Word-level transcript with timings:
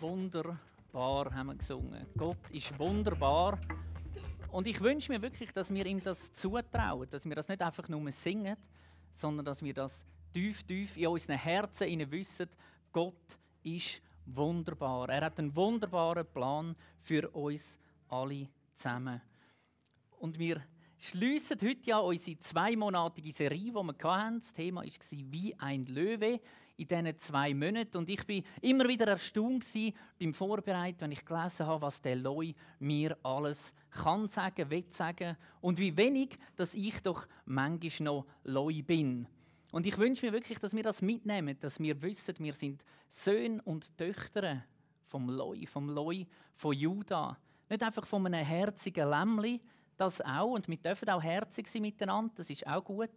Wunderbar 0.00 1.34
haben 1.34 1.46
wir 1.48 1.54
gesungen. 1.54 2.06
Gott 2.16 2.50
ist 2.50 2.76
wunderbar. 2.78 3.58
Und 4.50 4.66
ich 4.66 4.80
wünsche 4.80 5.12
mir 5.12 5.20
wirklich, 5.20 5.52
dass 5.52 5.72
wir 5.72 5.86
ihm 5.86 6.02
das 6.02 6.32
zutrauen, 6.32 7.08
dass 7.10 7.24
wir 7.24 7.34
das 7.34 7.48
nicht 7.48 7.62
einfach 7.62 7.88
nur 7.88 8.10
singen, 8.12 8.56
sondern 9.12 9.46
dass 9.46 9.62
wir 9.62 9.74
das 9.74 10.04
tief, 10.32 10.62
tief 10.64 10.96
in 10.96 11.06
unseren 11.06 11.38
Herzen 11.38 12.10
wissen, 12.10 12.48
Gott 12.92 13.38
ist 13.62 14.00
wunderbar. 14.26 15.08
Er 15.08 15.26
hat 15.26 15.38
einen 15.38 15.54
wunderbaren 15.54 16.26
Plan 16.26 16.76
für 17.00 17.28
uns 17.30 17.78
alle 18.08 18.48
zusammen. 18.74 19.20
Und 20.18 20.38
wir 20.38 20.62
schließen 20.98 21.58
heute 21.60 21.90
ja 21.90 21.98
unsere 21.98 22.38
zweimonatige 22.38 23.32
Serie, 23.32 23.58
die 23.58 23.72
wir 23.72 23.94
hatten. 24.02 24.40
Das 24.40 24.52
Thema 24.52 24.82
war 24.82 24.88
«Wie 25.10 25.54
ein 25.58 25.86
Löwe» 25.86 26.40
in 26.76 26.88
diesen 26.88 27.18
zwei 27.18 27.54
Monaten. 27.54 27.96
Und 27.96 28.08
ich 28.08 28.28
war 28.28 28.42
immer 28.60 28.88
wieder 28.88 29.06
erstaunt 29.06 29.64
beim 30.18 30.34
Vorbereiten, 30.34 31.00
wenn 31.02 31.12
ich 31.12 31.24
gelesen 31.24 31.66
habe, 31.66 31.82
was 31.82 32.00
der 32.00 32.16
Loi 32.16 32.54
mir 32.78 33.16
alles 33.22 33.72
kann 33.90 34.26
sagen, 34.26 34.70
will 34.70 34.84
sagen 34.90 35.36
und 35.60 35.78
wie 35.78 35.96
wenig, 35.96 36.36
dass 36.56 36.74
ich 36.74 37.00
doch 37.00 37.26
manchmal 37.44 38.04
noch 38.04 38.26
Loi 38.42 38.82
bin. 38.82 39.28
Und 39.70 39.86
ich 39.86 39.98
wünsche 39.98 40.26
mir 40.26 40.32
wirklich, 40.32 40.58
dass 40.58 40.74
wir 40.74 40.82
das 40.82 41.02
mitnehmen, 41.02 41.58
dass 41.60 41.80
wir 41.80 42.00
wissen, 42.02 42.34
wir 42.38 42.52
sind 42.52 42.84
Söhne 43.08 43.60
und 43.62 43.96
Töchter 43.96 44.64
vom 45.08 45.28
Loi, 45.28 45.66
vom 45.66 45.88
Loi 45.88 46.26
von 46.54 46.74
Juda. 46.74 47.38
Nicht 47.68 47.82
einfach 47.82 48.06
von 48.06 48.26
einem 48.26 48.44
herzigen 48.44 49.08
Lämmli, 49.08 49.60
das 49.96 50.20
auch. 50.20 50.52
Und 50.52 50.68
wir 50.68 50.76
dürfen 50.76 51.08
auch 51.08 51.22
herzig 51.22 51.68
sein 51.68 51.82
miteinander, 51.82 52.32
das 52.36 52.50
ist 52.50 52.66
auch 52.66 52.84
gut 52.84 53.10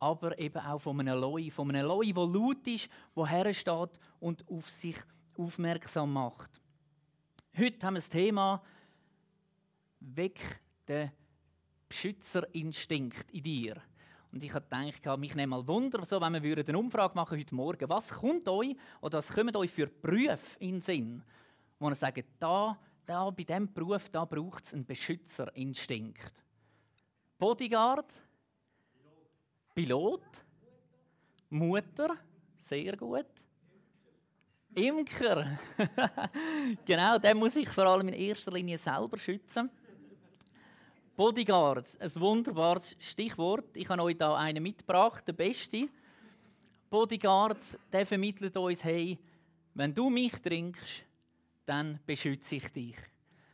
aber 0.00 0.38
eben 0.38 0.58
auch 0.58 0.78
von 0.78 0.98
einem 0.98 1.20
Loi, 1.20 1.50
von 1.50 1.68
einem 1.68 1.86
Loi, 1.86 2.12
der 2.12 2.26
laut 2.26 2.66
ist, 2.66 2.88
der 3.14 3.26
hersteht 3.26 4.00
und 4.18 4.48
auf 4.48 4.68
sich 4.68 4.96
aufmerksam 5.36 6.12
macht. 6.12 6.50
Heute 7.56 7.86
haben 7.86 7.94
wir 7.94 8.00
das 8.00 8.08
Thema 8.08 8.62
«Weck 10.00 10.40
den 10.88 11.12
Beschützerinstinkt 11.88 13.30
in 13.30 13.42
dir». 13.42 13.76
Und 14.32 14.42
ich 14.42 14.54
habe 14.54 14.64
gedacht, 14.64 15.18
mich 15.18 15.34
nehme 15.34 15.56
mal 15.56 15.66
Wunder, 15.66 16.04
so, 16.06 16.20
wenn 16.20 16.40
wir 16.42 16.58
eine 16.58 16.78
Umfrage 16.78 17.14
machen 17.16 17.38
heute 17.38 17.54
Morgen, 17.54 17.88
was 17.88 18.10
kommt 18.10 18.48
euch 18.48 18.76
oder 19.00 19.18
was 19.18 19.32
kommen 19.32 19.54
euch 19.56 19.70
für 19.70 19.88
Berufe 19.88 20.58
in 20.60 20.76
den 20.76 20.80
Sinn, 20.80 21.22
wo 21.78 21.88
ihr 21.88 21.96
sagt, 21.96 22.24
da, 22.38 22.78
da, 23.04 23.28
bei 23.30 23.42
diesem 23.42 23.72
Beruf 23.72 24.10
braucht 24.10 24.64
es 24.64 24.72
einen 24.72 24.86
Beschützerinstinkt. 24.86 26.32
Bodyguard, 27.38 28.12
Pilot, 29.80 30.20
Mutter, 31.48 32.14
sehr 32.54 32.98
gut. 32.98 33.24
Imker, 34.74 35.58
genau, 36.84 37.18
den 37.18 37.38
muss 37.38 37.56
ich 37.56 37.66
vor 37.70 37.86
allem 37.86 38.08
in 38.08 38.14
erster 38.14 38.52
Linie 38.52 38.76
selber 38.76 39.16
schützen. 39.16 39.70
Bodyguard, 41.16 41.86
ein 41.98 42.14
wunderbares 42.16 42.94
Stichwort. 42.98 43.74
Ich 43.74 43.88
habe 43.88 44.02
euch 44.02 44.18
da 44.18 44.36
einen 44.36 44.62
mitgebracht, 44.62 45.26
der 45.26 45.32
beste. 45.32 45.88
Bodyguard, 46.90 47.56
der 47.90 48.04
vermittelt 48.04 48.54
uns, 48.58 48.84
hey, 48.84 49.18
wenn 49.72 49.94
du 49.94 50.10
mich 50.10 50.32
trinkst, 50.42 51.04
dann 51.64 52.00
beschütze 52.04 52.56
ich 52.56 52.68
dich. 52.68 52.96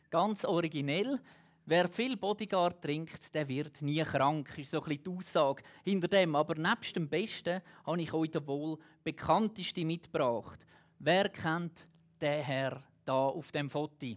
Ganz 0.09 0.43
originell. 0.43 1.21
Wer 1.69 1.89
viel 1.89 2.15
Bodyguard 2.15 2.81
trinkt, 2.81 3.35
der 3.35 3.45
wird 3.45 3.81
nie 3.81 4.01
krank, 4.01 4.57
ist 4.57 4.71
so 4.71 4.81
ein 4.81 5.03
die 5.03 5.09
Aussage 5.09 5.63
hinter 5.83 6.07
dem. 6.07 6.33
Aber 6.33 6.55
nebst 6.55 6.95
dem 6.95 7.09
Besten 7.09 7.61
habe 7.85 8.01
ich 8.01 8.13
euch 8.13 8.31
wohl 8.47 8.77
bekannteste 9.03 9.83
mitgebracht. 9.83 10.65
Wer 10.97 11.27
kennt 11.27 11.85
den 12.21 12.41
Herr 12.41 12.81
da 13.03 13.25
auf 13.27 13.51
dem 13.51 13.69
Foto? 13.69 14.15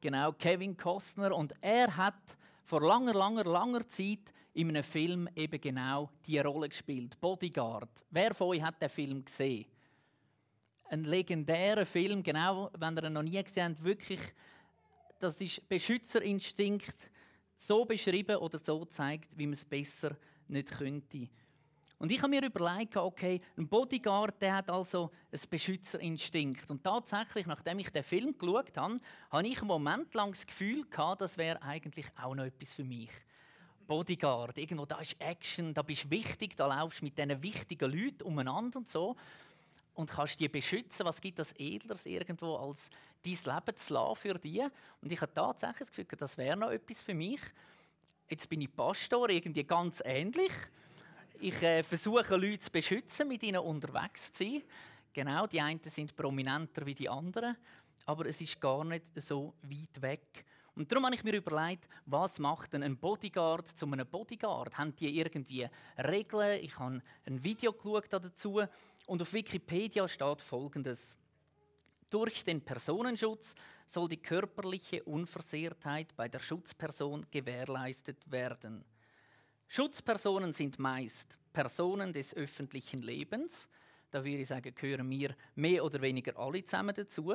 Genau, 0.00 0.32
Kevin 0.32 0.76
Costner. 0.76 1.32
Und 1.32 1.54
er 1.60 1.96
hat 1.96 2.36
vor 2.64 2.82
langer, 2.82 3.14
langer, 3.14 3.44
langer 3.44 3.86
Zeit 3.86 4.34
in 4.54 4.70
einem 4.70 4.82
Film 4.82 5.28
eben 5.36 5.60
genau 5.60 6.10
die 6.26 6.40
Rolle 6.40 6.68
gespielt. 6.68 7.16
Bodyguard. 7.20 8.04
Wer 8.10 8.34
von 8.34 8.48
euch 8.48 8.62
hat 8.62 8.82
den 8.82 8.88
Film 8.88 9.24
gesehen? 9.24 9.66
Ein 10.88 11.04
legendärer 11.04 11.86
Film, 11.86 12.24
genau, 12.24 12.72
wenn 12.76 12.96
ihr 12.96 13.04
ihn 13.04 13.12
noch 13.12 13.22
nie 13.22 13.40
gesehen 13.40 13.76
habt, 13.76 13.84
wirklich 13.84 14.20
das 15.24 15.40
ist 15.40 15.66
Beschützerinstinkt 15.68 17.10
so 17.56 17.84
beschrieben 17.84 18.36
oder 18.36 18.58
so 18.58 18.84
zeigt, 18.84 19.36
wie 19.36 19.46
man 19.46 19.54
es 19.54 19.64
besser 19.64 20.16
nicht 20.48 20.70
könnte. 20.70 21.28
Und 21.98 22.12
ich 22.12 22.18
habe 22.18 22.28
mir 22.28 22.44
überlegt, 22.44 22.96
okay, 22.96 23.40
ein 23.56 23.66
Bodyguard, 23.66 24.40
der 24.42 24.56
hat 24.56 24.68
also 24.68 25.10
ein 25.32 25.40
Beschützerinstinkt. 25.48 26.70
Und 26.70 26.84
tatsächlich, 26.84 27.46
nachdem 27.46 27.78
ich 27.78 27.88
den 27.90 28.02
Film 28.02 28.36
geschaut 28.36 28.76
habe, 28.76 29.00
habe 29.30 29.48
ich 29.48 29.58
einen 29.58 29.68
Moment 29.68 30.12
lang 30.12 30.32
das 30.32 30.46
Gefühl 30.46 30.84
gehabt, 30.90 31.22
das 31.22 31.38
wäre 31.38 31.62
eigentlich 31.62 32.06
auch 32.20 32.34
noch 32.34 32.44
etwas 32.44 32.74
für 32.74 32.84
mich. 32.84 33.10
Bodyguard, 33.86 34.58
irgendwo 34.58 34.84
da 34.84 34.98
ist 34.98 35.16
Action, 35.18 35.72
da 35.72 35.82
bist 35.82 36.04
du 36.04 36.10
wichtig, 36.10 36.56
da 36.56 36.66
laufst 36.66 37.00
du 37.00 37.04
mit 37.04 37.16
diesen 37.16 37.42
wichtigen 37.42 37.90
Leuten 37.90 38.22
umeinander 38.24 38.78
und 38.78 38.88
so 38.88 39.16
und 39.94 40.10
kannst 40.10 40.40
die 40.40 40.48
beschützen. 40.48 41.06
Was 41.06 41.20
gibt 41.20 41.38
das 41.38 41.52
Edleres 41.52 42.06
irgendwo 42.06 42.56
als 42.56 42.90
dein 43.22 43.54
Leben 43.54 43.76
zu 43.76 43.94
lassen 43.94 44.16
für 44.16 44.38
die? 44.38 44.66
Und 45.00 45.12
ich 45.12 45.20
habe 45.20 45.32
tatsächlich 45.32 45.78
das 45.78 45.88
Gefühl, 45.88 46.06
das 46.18 46.36
wäre 46.36 46.56
noch 46.56 46.70
etwas 46.70 47.02
für 47.02 47.14
mich. 47.14 47.40
Jetzt 48.28 48.48
bin 48.48 48.60
ich 48.62 48.74
Pastor, 48.74 49.28
irgendwie 49.30 49.64
ganz 49.64 50.02
ähnlich. 50.04 50.52
Ich 51.40 51.62
äh, 51.62 51.82
versuche 51.82 52.36
Leute 52.36 52.60
zu 52.60 52.70
beschützen, 52.70 53.28
mit 53.28 53.42
ihnen 53.42 53.60
unterwegs 53.60 54.32
zu 54.32 54.44
sein. 54.44 54.62
Genau, 55.12 55.46
die 55.46 55.60
einen 55.60 55.80
sind 55.82 56.16
prominenter 56.16 56.84
wie 56.86 56.94
die 56.94 57.08
anderen, 57.08 57.56
aber 58.06 58.26
es 58.26 58.40
ist 58.40 58.60
gar 58.60 58.82
nicht 58.84 59.04
so 59.16 59.54
weit 59.62 60.02
weg. 60.02 60.44
Und 60.74 60.90
darum 60.90 61.04
habe 61.04 61.14
ich 61.14 61.22
mir 61.22 61.36
überlegt, 61.36 61.88
was 62.06 62.40
macht 62.40 62.72
denn 62.72 62.82
ein 62.82 62.96
Bodyguard 62.96 63.68
zu 63.68 63.86
einem 63.86 64.06
Bodyguard? 64.06 64.76
Haben 64.76 64.96
die 64.96 65.18
irgendwie 65.20 65.68
Regeln? 65.98 66.64
Ich 66.64 66.76
habe 66.78 67.00
ein 67.26 67.44
Video 67.44 67.72
dazu 68.10 68.62
und 69.06 69.22
auf 69.22 69.32
Wikipedia 69.32 70.08
steht 70.08 70.40
Folgendes. 70.40 71.16
Durch 72.10 72.44
den 72.44 72.60
Personenschutz 72.60 73.54
soll 73.86 74.08
die 74.08 74.22
körperliche 74.22 75.02
Unversehrtheit 75.04 76.14
bei 76.16 76.28
der 76.28 76.38
Schutzperson 76.38 77.26
gewährleistet 77.30 78.30
werden. 78.30 78.84
Schutzpersonen 79.68 80.52
sind 80.52 80.78
meist 80.78 81.38
Personen 81.52 82.12
des 82.12 82.34
öffentlichen 82.34 83.02
Lebens, 83.02 83.66
da 84.10 84.24
würde 84.24 84.42
ich 84.42 84.48
sagen, 84.48 84.72
gehören 84.74 85.10
wir 85.10 85.34
mehr 85.56 85.84
oder 85.84 86.00
weniger 86.00 86.38
alle 86.38 86.62
zusammen 86.64 86.94
dazu, 86.94 87.34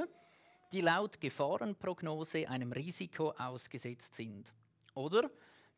die 0.71 0.81
laut 0.81 1.19
Gefahrenprognose 1.19 2.47
einem 2.47 2.71
Risiko 2.71 3.31
ausgesetzt 3.31 4.15
sind. 4.15 4.53
Oder 4.93 5.29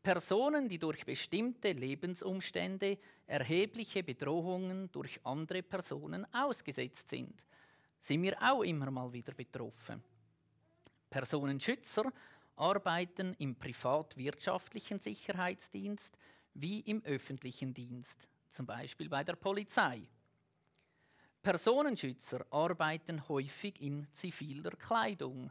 Personen, 0.02 0.68
die 0.68 0.78
durch 0.78 1.04
bestimmte 1.06 1.72
Lebensumstände 1.72 2.98
erhebliche 3.26 4.02
Bedrohungen 4.02 4.90
durch 4.90 5.20
andere 5.24 5.62
Personen 5.62 6.26
ausgesetzt 6.34 7.08
sind, 7.08 7.42
sind 7.98 8.22
wir 8.22 8.36
auch 8.42 8.62
immer 8.62 8.90
mal 8.90 9.12
wieder 9.12 9.32
betroffen. 9.32 10.02
Personenschützer 11.08 12.12
arbeiten 12.56 13.34
im 13.38 13.54
privatwirtschaftlichen 13.54 14.98
Sicherheitsdienst 14.98 16.16
wie 16.54 16.80
im 16.80 17.02
öffentlichen 17.04 17.72
Dienst, 17.72 18.28
zum 18.48 18.66
Beispiel 18.66 19.08
bei 19.08 19.22
der 19.22 19.36
Polizei. 19.36 20.02
Personenschützer 21.42 22.44
arbeiten 22.50 23.28
häufig 23.28 23.80
in 23.80 24.06
ziviler 24.12 24.72
Kleidung, 24.72 25.50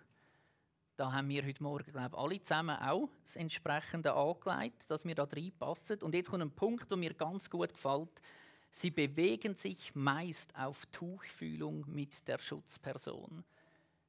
da 0.97 1.11
haben 1.11 1.29
wir 1.29 1.45
heute 1.45 1.63
Morgen, 1.63 1.91
glaube 1.91 2.09
ich, 2.11 2.17
alle 2.17 2.41
zusammen 2.41 2.77
auch 2.77 3.09
das 3.23 3.35
entsprechende 3.35 4.13
angelegt, 4.13 4.89
dass 4.89 5.05
wir 5.05 5.15
da 5.15 5.23
reinpassen. 5.23 6.01
Und 6.01 6.13
jetzt 6.13 6.29
kommt 6.29 6.43
ein 6.43 6.51
Punkt, 6.51 6.89
der 6.89 6.97
mir 6.97 7.13
ganz 7.13 7.49
gut 7.49 7.73
gefällt. 7.73 8.21
Sie 8.69 8.91
bewegen 8.91 9.55
sich 9.55 9.93
meist 9.95 10.55
auf 10.55 10.85
Tuchfühlung 10.87 11.83
mit 11.87 12.27
der 12.27 12.39
Schutzperson. 12.39 13.43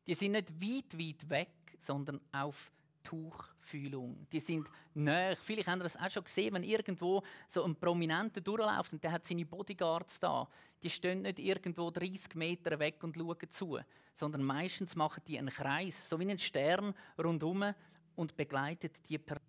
Die 0.07 0.15
sind 0.15 0.33
nicht 0.33 0.61
weit, 0.61 0.99
weit 0.99 1.31
weg, 1.31 1.79
sondern 1.79 2.21
auf 2.33 2.71
Tuchfühlung. 3.03 4.27
Die 4.33 4.41
sind 4.41 4.71
näher. 4.95 5.37
Vielleicht 5.37 5.69
haben 5.69 5.81
Sie 5.81 5.85
das 5.85 5.97
auch 5.97 6.11
schon 6.11 6.25
gesehen, 6.25 6.55
wenn 6.55 6.63
irgendwo 6.63 7.23
so 7.49 7.65
ein 7.65 7.77
Prominenter 7.77 8.41
durchläuft 8.41 8.93
und 8.93 9.03
der 9.03 9.13
hat 9.13 9.27
seine 9.27 9.45
Bodyguards 9.45 10.21
da. 10.21 10.49
Die 10.83 10.91
stehen 10.91 11.23
nicht 11.23 11.39
irgendwo 11.39 11.91
30 11.91 12.35
Meter 12.35 12.79
weg 12.79 13.03
und 13.03 13.17
schauen 13.17 13.51
zu, 13.51 13.79
sondern 14.13 14.43
meistens 14.43 14.97
machen 14.97 15.23
die 15.27 15.39
einen 15.39 15.51
Kreis, 15.51 16.09
so 16.09 16.19
wie 16.19 16.25
einen 16.25 16.39
Stern 16.39 16.95
rundum 17.19 17.75
und 18.17 18.37
begleitet 18.37 19.09
die 19.09 19.19
Person 19.19 19.47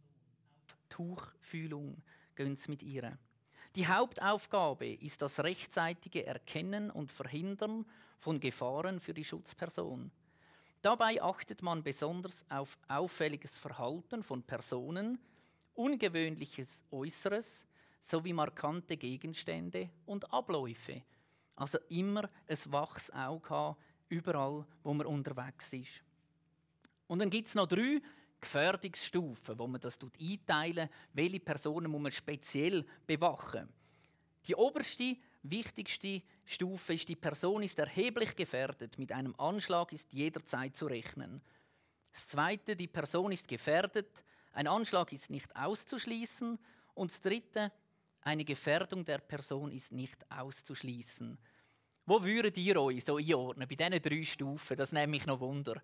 Tuchfühlung. 0.93 2.03
Gehen 2.35 2.55
Sie 2.55 2.69
mit 2.69 2.83
ihr. 2.83 3.17
Die 3.75 3.87
Hauptaufgabe 3.87 4.93
ist 4.93 5.23
das 5.23 5.39
rechtzeitige 5.39 6.25
Erkennen 6.25 6.91
und 6.91 7.11
Verhindern 7.11 7.85
von 8.19 8.39
Gefahren 8.39 8.99
für 8.99 9.15
die 9.15 9.25
Schutzperson. 9.25 10.11
Dabei 10.83 11.23
achtet 11.23 11.61
man 11.61 11.81
besonders 11.81 12.43
auf 12.49 12.77
auffälliges 12.89 13.57
Verhalten 13.57 14.21
von 14.21 14.43
Personen, 14.43 15.17
ungewöhnliches 15.75 16.83
Äußeres 16.91 17.65
sowie 18.01 18.33
markante 18.33 18.97
Gegenstände 18.97 19.89
und 20.05 20.33
Abläufe. 20.33 21.01
Also 21.55 21.77
immer 21.87 22.29
ein 22.49 22.57
waches 22.65 23.09
Auge 23.11 23.49
haben, 23.49 23.77
überall, 24.09 24.65
wo 24.83 24.93
man 24.93 25.07
unterwegs 25.07 25.71
ist. 25.71 26.03
Und 27.07 27.19
dann 27.19 27.29
gibt 27.29 27.47
es 27.47 27.55
noch 27.55 27.67
drei 27.67 28.01
Gefährdungsstufen, 28.41 29.57
wo 29.57 29.67
man 29.67 29.79
das 29.79 29.97
einteilen 30.19 30.89
welche 31.13 31.39
Personen 31.39 31.89
muss 31.89 32.01
man 32.01 32.11
speziell 32.11 32.85
bewachen. 33.07 33.69
Die 34.45 34.55
oberste, 34.55 35.15
wichtigste 35.43 36.21
Stufe 36.45 36.93
ist, 36.93 37.07
die 37.07 37.15
Person 37.15 37.63
ist 37.63 37.79
erheblich 37.79 38.35
gefährdet. 38.35 38.97
Mit 38.97 39.11
einem 39.11 39.33
Anschlag 39.37 39.93
ist 39.93 40.11
jederzeit 40.13 40.75
zu 40.75 40.87
rechnen. 40.87 41.41
Das 42.11 42.27
zweite, 42.27 42.75
die 42.75 42.87
Person 42.87 43.31
ist 43.31 43.47
gefährdet. 43.47 44.23
Ein 44.51 44.67
Anschlag 44.67 45.11
ist 45.13 45.29
nicht 45.29 45.55
auszuschließen. 45.55 46.59
Und 46.93 47.11
das 47.11 47.21
dritte, 47.21 47.71
eine 48.21 48.45
Gefährdung 48.45 49.03
der 49.03 49.17
Person 49.17 49.71
ist 49.71 49.91
nicht 49.91 50.19
auszuschließen. 50.31 51.37
Wo 52.05 52.23
würdet 52.23 52.57
ihr 52.57 52.81
euch 52.81 53.03
so 53.03 53.17
einordnen 53.17 53.67
bei 53.67 53.75
diesen 53.75 54.01
drei 54.01 54.23
Stufen? 54.23 54.77
Das 54.77 54.91
nimmt 54.91 55.11
mich 55.11 55.25
noch 55.25 55.39
Wunder. 55.39 55.81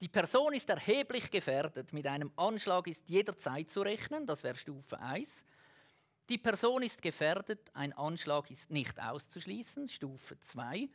Die 0.00 0.08
Person 0.08 0.52
ist 0.54 0.68
erheblich 0.70 1.30
gefährdet. 1.30 1.92
Mit 1.92 2.06
einem 2.06 2.32
Anschlag 2.36 2.86
ist 2.88 3.08
jederzeit 3.08 3.70
zu 3.70 3.82
rechnen. 3.82 4.26
Das 4.26 4.42
wäre 4.42 4.56
Stufe 4.56 4.98
1. 4.98 5.44
Die 6.30 6.38
Person 6.38 6.82
ist 6.82 7.02
gefährdet. 7.02 7.70
Ein 7.74 7.92
Anschlag 7.92 8.50
ist 8.50 8.70
nicht 8.70 8.98
auszuschließen. 8.98 9.90
Stufe 9.90 10.40
2. 10.40 10.88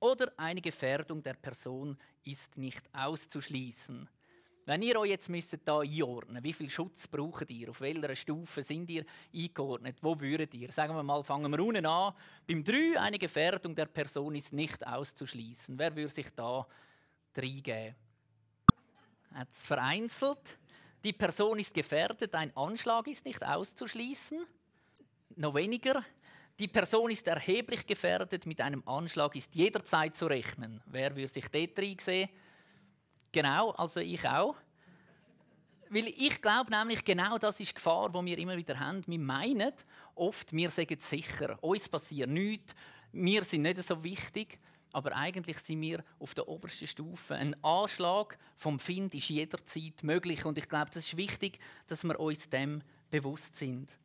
Oder 0.00 0.32
eine 0.36 0.60
Gefährdung 0.60 1.22
der 1.22 1.32
Person 1.32 1.96
ist 2.24 2.58
nicht 2.58 2.84
auszuschließen. 2.92 4.06
Wenn 4.66 4.82
ihr 4.82 5.00
euch 5.00 5.10
jetzt 5.10 5.30
müsstet 5.30 5.66
da 5.66 5.80
einordnen, 5.80 6.44
wie 6.44 6.52
viel 6.52 6.68
Schutz 6.68 7.08
braucht 7.08 7.50
ihr? 7.50 7.70
Auf 7.70 7.80
welcher 7.80 8.14
Stufe 8.14 8.62
sind 8.62 8.90
ihr 8.90 9.06
eingeordnet? 9.34 9.96
Wo 10.02 10.20
würdet 10.20 10.52
ihr? 10.54 10.70
Sagen 10.70 10.94
wir 10.94 11.02
mal, 11.02 11.24
fangen 11.24 11.50
wir 11.50 11.64
unten 11.64 11.86
an. 11.86 12.14
Beim 12.46 12.62
3 12.62 13.00
eine 13.00 13.18
Gefährdung 13.18 13.74
der 13.74 13.86
Person 13.86 14.34
ist 14.34 14.52
nicht 14.52 14.86
auszuschließen. 14.86 15.78
Wer 15.78 15.96
würde 15.96 16.12
sich 16.12 16.28
da 16.36 16.66
reingeben? 17.34 17.96
Hat 19.32 19.48
es 19.50 19.62
vereinzelt? 19.62 20.59
Die 21.02 21.12
Person 21.12 21.58
ist 21.58 21.72
gefährdet, 21.72 22.34
ein 22.34 22.54
Anschlag 22.56 23.06
ist 23.06 23.24
nicht 23.24 23.44
auszuschließen. 23.44 24.44
Noch 25.36 25.54
weniger. 25.54 26.04
Die 26.58 26.68
Person 26.68 27.10
ist 27.10 27.26
erheblich 27.26 27.86
gefährdet, 27.86 28.44
mit 28.44 28.60
einem 28.60 28.86
Anschlag 28.86 29.34
ist 29.34 29.54
jederzeit 29.54 30.14
zu 30.14 30.26
rechnen. 30.26 30.82
Wer 30.84 31.16
würde 31.16 31.28
sich 31.28 31.48
dort 31.48 32.00
sehen? 32.02 32.28
Genau, 33.32 33.70
also 33.70 34.00
ich 34.00 34.28
auch. 34.28 34.56
Weil 35.88 36.08
ich 36.08 36.40
glaube 36.42 36.70
nämlich, 36.70 37.04
genau 37.04 37.38
das 37.38 37.58
ist 37.58 37.70
die 37.70 37.74
Gefahr, 37.74 38.10
die 38.10 38.24
wir 38.26 38.38
immer 38.38 38.56
wieder 38.56 38.78
haben. 38.78 39.02
Wir 39.06 39.18
meinen 39.18 39.72
oft, 40.14 40.52
wir 40.52 40.70
sagen 40.70 41.00
sicher, 41.00 41.58
uns 41.62 41.88
passiert 41.88 42.28
nichts, 42.28 42.74
wir 43.12 43.42
sind 43.42 43.62
nicht 43.62 43.82
so 43.82 44.04
wichtig, 44.04 44.58
aber 44.92 45.16
eigentlich 45.16 45.58
sind 45.58 45.80
wir 45.80 46.04
auf 46.18 46.34
der 46.34 46.48
obersten 46.48 46.86
Stufe. 46.86 47.34
Ein 47.34 47.62
Anschlag 47.62 48.38
vom 48.56 48.78
Find 48.78 49.14
ist 49.14 49.28
jederzeit 49.28 50.02
möglich 50.02 50.44
und 50.44 50.58
ich 50.58 50.68
glaube, 50.68 50.90
das 50.92 51.06
ist 51.06 51.16
wichtig, 51.16 51.58
dass 51.86 52.04
wir 52.04 52.18
uns 52.18 52.48
dem 52.48 52.82
bewusst 53.10 53.56
sind. 53.56 53.96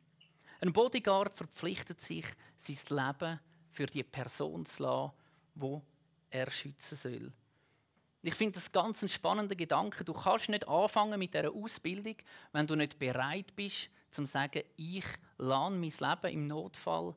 Ein 0.60 0.72
Bodyguard 0.72 1.34
verpflichtet 1.34 2.00
sich, 2.00 2.24
sein 2.56 2.78
Leben 2.88 3.40
für 3.70 3.86
die 3.86 4.02
Person 4.02 4.64
zu 4.64 4.82
lassen, 4.82 5.12
die 5.54 5.80
er 6.30 6.50
schützen 6.50 6.96
soll. 6.96 7.32
Ich 8.22 8.34
finde 8.34 8.54
das 8.54 8.72
ganz 8.72 9.02
ein 9.02 9.08
spannender 9.08 9.54
Gedanke. 9.54 10.02
Du 10.02 10.12
kannst 10.12 10.48
nicht 10.48 10.66
anfangen 10.66 11.18
mit 11.18 11.34
dieser 11.34 11.52
Ausbildung, 11.52 12.16
wenn 12.52 12.66
du 12.66 12.74
nicht 12.74 12.98
bereit 12.98 13.54
bist, 13.54 13.88
zu 14.10 14.24
sagen, 14.24 14.62
ich 14.76 15.04
lerne 15.38 15.76
mein 15.76 15.92
Leben 15.92 16.34
im 16.34 16.46
Notfall 16.46 17.14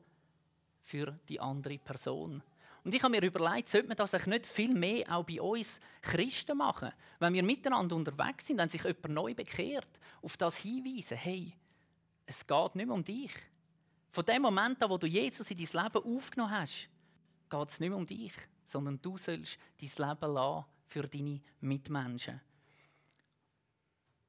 für 0.82 1.18
die 1.28 1.40
andere 1.40 1.78
Person. 1.78 2.42
Und 2.82 2.94
ich 2.94 3.02
habe 3.02 3.10
mir 3.10 3.22
überlegt, 3.22 3.68
sollte 3.68 3.88
man 3.88 3.96
das 3.96 4.26
nicht 4.26 4.46
viel 4.46 4.72
mehr 4.72 5.04
auch 5.14 5.24
bei 5.24 5.40
uns 5.40 5.80
Christen 6.00 6.56
machen? 6.56 6.90
Wenn 7.18 7.34
wir 7.34 7.42
miteinander 7.42 7.94
unterwegs 7.94 8.46
sind, 8.46 8.58
wenn 8.58 8.68
sich 8.68 8.82
jemand 8.82 9.08
neu 9.08 9.34
bekehrt, 9.34 9.98
auf 10.22 10.36
das 10.36 10.56
hinweisen, 10.56 11.16
hey, 11.16 11.52
es 12.26 12.46
geht 12.46 12.74
nicht 12.74 12.86
mehr 12.86 12.94
um 12.94 13.04
dich. 13.04 13.32
Von 14.12 14.24
dem 14.24 14.42
Moment 14.42 14.82
an, 14.82 14.90
wo 14.90 14.96
du 14.96 15.06
Jesus 15.06 15.50
in 15.50 15.58
dein 15.58 15.84
Leben 15.84 16.16
aufgenommen 16.16 16.52
hast, 16.52 16.88
geht 17.50 17.68
es 17.68 17.80
nicht 17.80 17.90
mehr 17.90 17.98
um 17.98 18.06
dich, 18.06 18.32
sondern 18.64 19.00
du 19.02 19.18
sollst 19.18 19.58
dein 19.80 20.08
Leben 20.08 20.64
für 20.86 21.06
deine 21.06 21.40
Mitmenschen. 21.60 22.40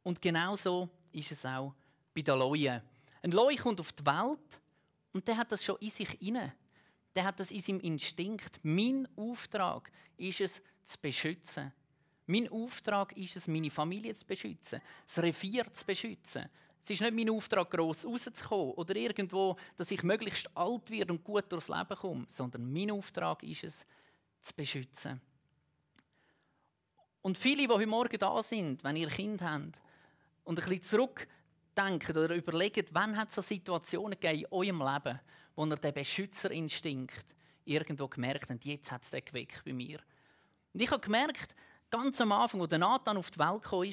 Und 0.04 0.22
genauso 0.22 0.90
ist 1.12 1.32
es 1.32 1.46
auch 1.46 1.74
bei 2.14 2.22
den 2.22 2.38
Leuen. 2.38 2.82
Ein 3.22 3.32
Leu 3.32 3.56
kommt 3.56 3.80
auf 3.80 3.92
die 3.94 4.06
Welt 4.06 4.62
und 5.14 5.28
der 5.28 5.38
hat 5.38 5.52
das 5.52 5.64
schon 5.64 5.78
in 5.80 5.90
sich 5.90 6.22
inne. 6.22 6.54
Der 7.16 7.26
hat 7.26 7.40
das 7.40 7.52
in 7.52 7.62
seinem 7.62 7.80
Instinkt. 7.82 8.60
Mein 8.64 9.08
Auftrag 9.16 9.92
ist 10.18 10.42
es, 10.42 10.62
zu 10.84 10.98
beschützen. 11.02 11.72
Mein 12.26 12.50
Auftrag 12.50 13.16
ist 13.18 13.36
es, 13.36 13.48
meine 13.48 13.70
Familie 13.70 14.16
zu 14.16 14.26
beschützen, 14.26 14.82
das 15.06 15.24
Revier 15.24 15.72
zu 15.74 15.86
beschützen, 15.86 16.50
es 16.84 16.90
ist 16.90 17.02
nicht 17.02 17.14
mein 17.14 17.30
Auftrag, 17.30 17.70
gross 17.70 18.06
rauszukommen 18.06 18.74
oder 18.74 18.96
irgendwo, 18.96 19.56
dass 19.76 19.92
ich 19.92 20.02
möglichst 20.04 20.50
alt 20.56 20.90
werde 20.90 21.14
und 21.14 21.24
gut 21.24 21.52
durchs 21.52 21.68
Leben 21.68 21.96
komme, 21.96 22.26
sondern 22.30 22.72
mein 22.72 22.92
Auftrag 22.92 23.44
ist 23.44 23.64
es, 23.64 23.86
zu 24.42 24.54
beschützen. 24.56 25.22
Und 27.22 27.38
viele, 27.38 27.68
die 27.68 27.74
heute 27.74 27.86
Morgen 27.86 28.18
da 28.18 28.42
sind, 28.42 28.84
wenn 28.84 28.96
ihr 28.96 29.10
Kind 29.10 29.44
habt 29.44 29.80
und 30.44 30.60
ein 30.60 30.70
bisschen 30.70 30.82
zurückdenken 30.82 32.18
oder 32.18 32.34
überlegen, 32.34 32.88
wann 32.92 33.16
hat 33.16 33.30
es 33.30 33.36
so 33.36 33.42
Situationen 33.44 34.20
gegeben 34.20 34.40
in 34.40 34.48
eurem 34.50 34.80
Leben, 34.80 35.20
wo 35.56 35.66
ihr 35.66 35.76
den 35.76 35.94
Beschützerinstinkt 35.94 37.26
irgendwo 37.66 38.08
gemerkt 38.08 38.50
habt, 38.50 38.66
jetzt 38.66 38.92
hat 38.92 39.04
es 39.04 39.10
den 39.10 39.24
geweckt 39.24 39.64
bei 39.66 39.74
mir. 39.74 40.00
Und 40.74 40.82
ich 40.82 40.90
habe 40.90 41.02
gemerkt, 41.02 41.56
ganz 41.90 42.20
am 42.22 42.32
Anfang, 42.32 42.62
als 42.62 42.72
Nathan 42.72 43.18
auf 43.18 43.32
die 43.32 43.40
Welt 43.40 43.64
kam, 43.64 43.84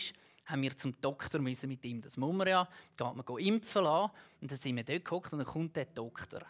haben 0.47 0.63
wir 0.63 0.77
zum 0.77 0.99
Doktor 1.01 1.41
müssen 1.41 1.69
mit 1.69 1.85
ihm. 1.85 2.01
Das 2.01 2.17
muss 2.17 2.35
man 2.35 2.49
ja. 2.49 2.67
Geht 2.97 3.15
man 3.15 3.39
impfen 3.39 3.85
lassen. 3.85 4.13
Und 4.41 4.51
dann 4.51 4.59
sind 4.59 4.77
wir 4.77 4.85
dort 4.85 5.05
geguckt 5.05 5.33
und 5.33 5.41
dann 5.41 5.47
kommt 5.47 5.77
der 5.77 5.85
Doktor. 5.85 6.43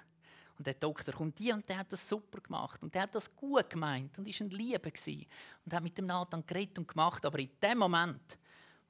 Und 0.57 0.67
der 0.67 0.75
Doktor 0.75 1.13
kommt 1.13 1.39
die 1.39 1.53
und 1.53 1.69
der 1.69 1.79
hat 1.79 1.93
das 1.93 2.09
super 2.09 2.41
gemacht. 2.41 2.83
Und 2.83 2.95
der 2.95 3.03
hat 3.03 3.15
das 3.15 3.35
gut 3.35 3.69
gemeint 3.71 4.17
und 4.19 4.27
war 4.27 4.47
ein 4.47 4.51
Liebe. 4.51 4.91
Gewesen. 4.91 5.27
Und 5.65 5.73
hat 5.75 5.83
mit 5.83 5.99
dem 5.99 6.07
Nathan 6.07 6.47
geredet 6.47 6.79
und 6.79 6.87
gemacht. 6.87 7.25
Aber 7.27 7.39
in 7.39 7.51
dem 7.61 7.79
Moment, 7.79 8.39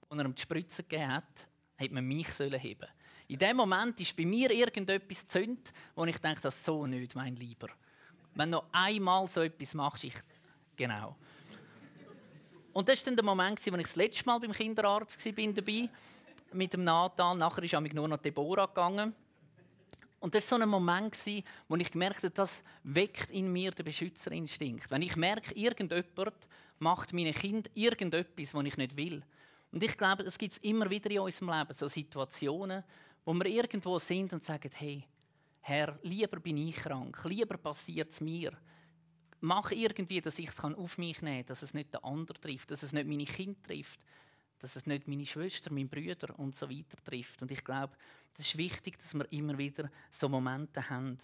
wo 0.08 0.16
er 0.16 0.24
ihm 0.24 0.34
die 0.34 0.42
Spritze 0.42 0.82
gegeben 0.82 1.12
hat, 1.12 1.46
hätte 1.76 1.94
man 1.94 2.04
mich 2.04 2.28
heben 2.38 2.88
In 3.28 3.38
dem 3.38 3.58
Moment 3.58 4.00
ist 4.00 4.16
bei 4.16 4.24
mir 4.24 4.50
irgendetwas 4.50 5.20
gezündet, 5.20 5.72
wo 5.94 6.04
ich 6.06 6.16
denke, 6.18 6.40
das 6.40 6.64
so 6.64 6.86
nicht, 6.86 7.14
mein 7.14 7.36
Lieber. 7.36 7.68
Wenn 8.34 8.50
du 8.50 8.58
noch 8.58 8.64
einmal 8.72 9.28
so 9.28 9.42
etwas 9.42 9.74
machst, 9.74 10.04
ich... 10.04 10.14
Genau. 10.76 11.14
Und 12.72 12.88
das 12.88 13.00
war 13.00 13.06
dann 13.06 13.16
der 13.16 13.24
Moment, 13.24 13.60
wo 13.66 13.76
ich 13.76 13.82
das 13.82 13.96
letzte 13.96 14.24
Mal 14.24 14.38
beim 14.38 14.52
Kinderarzt 14.52 15.24
war, 15.24 15.52
dabei, 15.52 15.90
mit 16.52 16.72
dem 16.72 16.84
Nathan. 16.84 17.38
Nachher 17.38 17.62
ist 17.64 17.74
ich 17.74 17.92
nur 17.92 18.08
noch 18.08 18.18
Deborah 18.18 18.66
gegangen. 18.66 19.14
Und 20.20 20.34
das 20.34 20.50
war 20.50 20.58
so 20.58 20.62
ein 20.62 20.68
Moment, 20.68 21.18
wo 21.68 21.76
ich 21.76 21.92
gemerkt 21.92 22.18
habe, 22.18 22.30
das 22.30 22.62
weckt 22.82 23.30
in 23.30 23.52
mir 23.52 23.72
den 23.72 23.84
Beschützerinstinkt. 23.84 24.90
Wenn 24.90 25.02
ich 25.02 25.16
merke, 25.16 25.54
irgendjemand 25.54 26.34
macht 26.78 27.12
meinen 27.12 27.34
Kind 27.34 27.70
irgendetwas, 27.74 28.54
was 28.54 28.64
ich 28.64 28.76
nicht 28.76 28.96
will. 28.96 29.22
Und 29.70 29.82
ich 29.82 29.96
glaube, 29.96 30.22
es 30.22 30.38
gibt 30.38 30.64
immer 30.64 30.88
wieder 30.88 31.10
in 31.10 31.20
unserem 31.20 31.50
Leben 31.50 31.74
so 31.74 31.88
Situationen, 31.88 32.82
wo 33.28 33.34
wir 33.34 33.44
irgendwo 33.44 33.98
sind 33.98 34.32
und 34.32 34.42
sagen, 34.42 34.70
hey, 34.74 35.04
Herr, 35.60 35.98
lieber 36.02 36.40
bin 36.40 36.56
ich 36.56 36.76
krank, 36.76 37.22
lieber 37.24 37.58
passiert 37.58 38.10
es 38.10 38.22
mir 38.22 38.56
mache 39.40 39.74
irgendwie, 39.74 40.20
dass 40.20 40.38
ich 40.38 40.48
es 40.48 40.58
auf 40.58 40.96
mich 40.96 41.20
nehmen 41.22 41.38
kann, 41.38 41.46
dass 41.46 41.62
es 41.62 41.74
nicht 41.74 41.92
der 41.92 42.04
andere 42.04 42.40
trifft, 42.40 42.70
dass 42.70 42.82
es 42.82 42.92
nicht 42.92 43.06
meine 43.06 43.24
Kinder 43.24 43.60
trifft, 43.62 44.00
dass 44.58 44.76
es 44.76 44.86
nicht 44.86 45.06
meine 45.06 45.26
Schwester, 45.26 45.70
meine 45.72 45.88
Brüder 45.88 46.38
und 46.38 46.56
so 46.56 46.68
weiter 46.70 46.96
trifft. 47.04 47.42
Und 47.42 47.50
ich 47.50 47.62
glaube, 47.62 47.94
es 48.34 48.46
ist 48.46 48.58
wichtig, 48.58 48.98
dass 48.98 49.12
wir 49.14 49.30
immer 49.30 49.56
wieder 49.58 49.90
so 50.10 50.28
Momente 50.28 50.88
haben. 50.88 51.18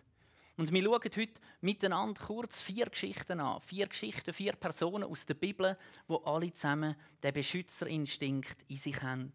Und 0.58 0.72
wir 0.72 0.82
schauen 0.84 1.00
heute 1.16 1.40
miteinander 1.62 2.20
kurz 2.22 2.60
vier 2.60 2.86
Geschichten 2.86 3.40
an. 3.40 3.60
Vier 3.60 3.88
Geschichten, 3.88 4.32
vier 4.32 4.52
Personen 4.52 5.04
aus 5.04 5.26
der 5.26 5.34
Bibel, 5.34 5.76
wo 6.06 6.16
alle 6.18 6.52
zusammen 6.52 6.94
den 7.22 7.32
Beschützerinstinkt 7.32 8.62
in 8.68 8.76
sich 8.76 9.02
haben. 9.02 9.32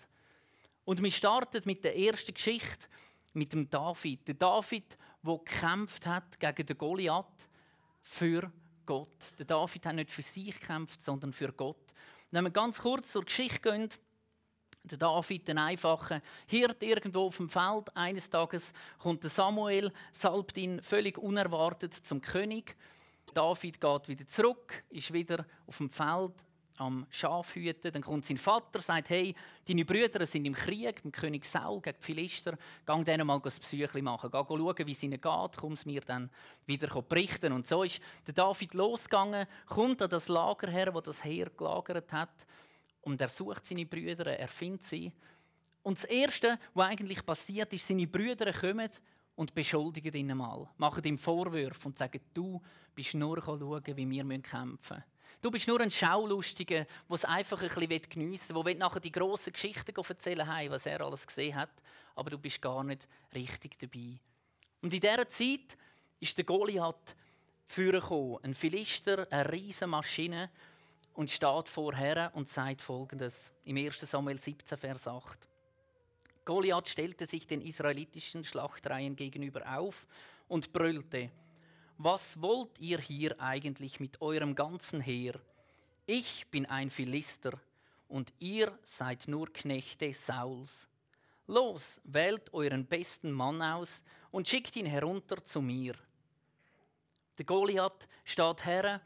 Und 0.89 1.03
wir 1.03 1.11
starten 1.11 1.61
mit 1.65 1.83
der 1.83 1.95
ersten 1.95 2.33
Geschichte, 2.33 2.87
mit 3.33 3.53
dem 3.53 3.69
David. 3.69 4.27
Der 4.27 4.33
David, 4.33 4.97
der 5.21 5.37
gekämpft 5.37 6.07
hat 6.07 6.39
gegen 6.39 6.65
den 6.65 6.77
Goliath 6.79 7.47
für 8.01 8.51
Gott. 8.87 9.37
Der 9.37 9.45
David 9.45 9.85
hat 9.85 9.93
nicht 9.93 10.09
für 10.09 10.23
sich 10.23 10.59
gekämpft, 10.59 11.05
sondern 11.05 11.31
für 11.31 11.53
Gott. 11.53 11.93
wenn 12.31 12.43
wir 12.43 12.49
ganz 12.49 12.79
kurz 12.79 13.11
zur 13.11 13.23
Geschichte 13.23 13.59
gehen, 13.59 13.89
der 14.81 14.97
David, 14.97 15.47
ein 15.51 15.59
einfacher 15.59 16.23
Hirt 16.47 16.81
irgendwo 16.81 17.27
auf 17.27 17.37
dem 17.37 17.49
Feld. 17.49 17.95
Eines 17.95 18.27
Tages 18.27 18.73
kommt 18.97 19.21
der 19.21 19.29
Samuel, 19.29 19.93
salbt 20.11 20.57
ihn 20.57 20.81
völlig 20.81 21.19
unerwartet 21.19 21.93
zum 21.93 22.19
König. 22.19 22.75
David 23.35 23.79
geht 23.79 24.07
wieder 24.07 24.25
zurück, 24.25 24.83
ist 24.89 25.13
wieder 25.13 25.45
auf 25.67 25.77
dem 25.77 25.91
Feld, 25.91 26.33
am 26.79 27.05
Schafhüten. 27.09 27.91
Dann 27.91 28.01
kommt 28.01 28.25
sein 28.25 28.37
Vater, 28.37 28.79
sagt, 28.79 29.09
hey, 29.09 29.35
deine 29.67 29.85
Brüder 29.85 30.25
sind 30.25 30.45
im 30.45 30.53
Krieg 30.53 31.03
mit 31.03 31.13
König 31.13 31.45
Saul 31.45 31.81
gegen 31.81 31.97
die 31.99 32.05
Philister. 32.05 32.57
Geh 32.85 33.03
denen 33.03 33.27
mal 33.27 33.35
ein 33.35 33.41
Psyche 33.41 34.01
machen. 34.01 34.31
Geh 34.31 34.37
schauen, 34.37 34.87
wie 34.87 34.91
es 34.91 35.03
ihnen 35.03 35.21
geht. 35.21 35.57
Komm 35.57 35.73
es 35.73 35.85
mir 35.85 36.01
dann 36.01 36.29
wieder 36.65 36.87
berichten. 37.01 37.53
Und 37.53 37.67
so 37.67 37.83
ist 37.83 37.99
der 38.27 38.33
David 38.33 38.73
losgegangen, 38.73 39.47
kommt 39.67 40.01
an 40.01 40.09
das 40.09 40.27
Lager 40.27 40.69
her, 40.69 40.93
wo 40.93 41.01
das 41.01 41.23
Heer 41.23 41.49
gelagert 41.49 42.11
hat. 42.13 42.45
Und 43.01 43.21
er 43.21 43.27
sucht 43.27 43.65
seine 43.65 43.85
Brüder, 43.85 44.37
er 44.37 44.47
findet 44.47 44.83
sie. 44.83 45.11
Und 45.83 45.97
das 45.97 46.05
Erste, 46.05 46.59
was 46.73 46.89
eigentlich 46.89 47.25
passiert, 47.25 47.73
ist, 47.73 47.87
seine 47.87 48.07
Brüder 48.07 48.51
kommen 48.53 48.89
und 49.35 49.55
beschuldigen 49.55 50.13
ihn 50.13 50.37
mal, 50.37 50.67
machen 50.77 51.03
ihm 51.05 51.17
Vorwürfe 51.17 51.87
und 51.87 51.97
sagen, 51.97 52.19
du 52.33 52.61
bist 52.93 53.13
nur 53.13 53.41
schauen, 53.41 53.81
wie 53.85 54.09
wir 54.09 54.41
kämpfen 54.41 54.71
müssen. 54.71 55.03
Du 55.41 55.49
bist 55.49 55.67
nur 55.67 55.79
ein 55.79 55.91
Schaulustiger, 55.91 56.85
der 56.85 56.87
es 57.09 57.23
einfach 57.23 57.61
ein 57.61 57.69
bisschen 57.69 58.09
geniessen 58.09 58.55
will, 58.55 58.63
der 58.63 58.75
nachher 58.75 58.99
die 58.99 59.11
grossen 59.11 59.53
Geschichten 59.53 59.95
erzählen 59.95 60.47
will, 60.47 60.71
was 60.71 60.85
er 60.85 60.99
alles 60.99 61.25
gesehen 61.25 61.55
hat, 61.55 61.71
aber 62.15 62.29
du 62.29 62.37
bist 62.37 62.61
gar 62.61 62.83
nicht 62.83 63.07
richtig 63.33 63.79
dabei. 63.79 64.19
Und 64.81 64.93
in 64.93 64.99
dieser 64.99 65.29
Zeit 65.29 65.77
ist 66.19 66.37
der 66.37 66.45
Goliath 66.45 67.15
vorgekommen, 67.67 68.39
ein 68.43 68.53
Philister, 68.53 69.27
eine 69.31 69.51
riesige 69.51 69.87
Maschine, 69.87 70.49
und 71.13 71.29
steht 71.29 71.67
vorher 71.67 72.31
und 72.33 72.47
sagt 72.47 72.81
folgendes 72.81 73.53
im 73.65 73.77
1. 73.77 73.99
Samuel 73.99 74.39
17, 74.39 74.77
Vers 74.77 75.07
8. 75.07 75.37
Goliath 76.45 76.87
stellte 76.87 77.25
sich 77.25 77.45
den 77.45 77.61
israelitischen 77.61 78.43
Schlachtreihen 78.43 79.15
gegenüber 79.15 79.77
auf 79.77 80.07
und 80.47 80.71
brüllte: 80.71 81.29
Was 82.01 82.41
wollt 82.41 82.79
ihr 82.79 82.97
hier 82.99 83.37
eigentlich 83.41 83.99
mit 83.99 84.21
eurem 84.21 84.55
ganzen 84.55 85.01
Heer? 85.01 85.37
Ich 86.05 86.47
bin 86.49 86.65
ein 86.65 86.89
Philister 86.89 87.59
und 88.07 88.31
ihr 88.39 88.71
seid 88.85 89.27
nur 89.27 89.51
Knechte 89.51 90.13
Sauls. 90.13 90.87
Los, 91.45 91.99
wählt 92.05 92.53
euren 92.53 92.85
besten 92.85 93.33
Mann 93.33 93.61
aus 93.61 94.01
und 94.31 94.47
schickt 94.47 94.77
ihn 94.77 94.85
herunter 94.85 95.43
zu 95.43 95.61
mir. 95.61 95.93
Der 97.37 97.43
Goliath 97.43 98.07
steht 98.23 98.65
her 98.65 99.01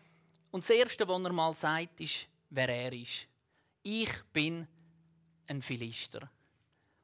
und 0.51 0.63
das 0.63 0.69
Erste, 0.69 1.07
was 1.07 1.23
er 1.23 1.33
mal 1.33 1.55
sagt, 1.55 2.00
ist, 2.00 2.27
wer 2.51 2.69
er 2.69 2.93
ist. 2.93 3.27
Ich 3.81 4.23
bin 4.31 4.67
ein 5.47 5.63
Philister. 5.63 6.29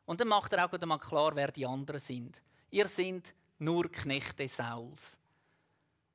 Und 0.05 0.21
dann 0.21 0.27
macht 0.27 0.53
er 0.53 0.67
auch 0.67 0.71
einmal 0.71 0.99
klar, 0.99 1.35
wer 1.35 1.51
die 1.51 1.65
anderen 1.65 1.99
sind. 1.99 2.39
Ihr 2.69 2.87
seid 2.87 3.33
nur 3.57 3.91
Knechte 3.91 4.47
Sauls. 4.47 5.18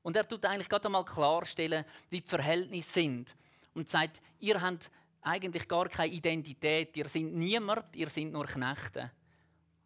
Und 0.05 0.15
er 0.15 0.27
tut 0.27 0.45
eigentlich 0.45 0.69
gerade 0.69 0.85
einmal 0.85 1.03
klarstellen, 1.03 1.83
wie 2.11 2.21
die 2.21 2.27
Verhältnisse 2.27 2.91
sind. 2.91 3.35
Und 3.73 3.89
sagt, 3.89 4.21
ihr 4.39 4.61
habt 4.61 4.91
eigentlich 5.23 5.67
gar 5.67 5.89
keine 5.89 6.13
Identität. 6.13 6.95
Ihr 6.95 7.07
seid 7.07 7.23
niemand, 7.23 7.95
ihr 7.95 8.07
seid 8.07 8.25
nur 8.25 8.45
Knechte. 8.45 9.11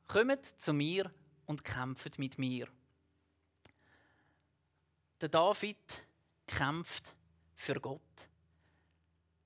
Kommt 0.08 0.46
zu 0.62 0.74
mir 0.74 1.10
und 1.46 1.64
kämpft 1.64 2.20
mit 2.20 2.38
mir. 2.38 2.68
Der 5.22 5.30
David 5.30 6.04
kämpft 6.46 7.16
für 7.56 7.80
Gott. 7.80 8.02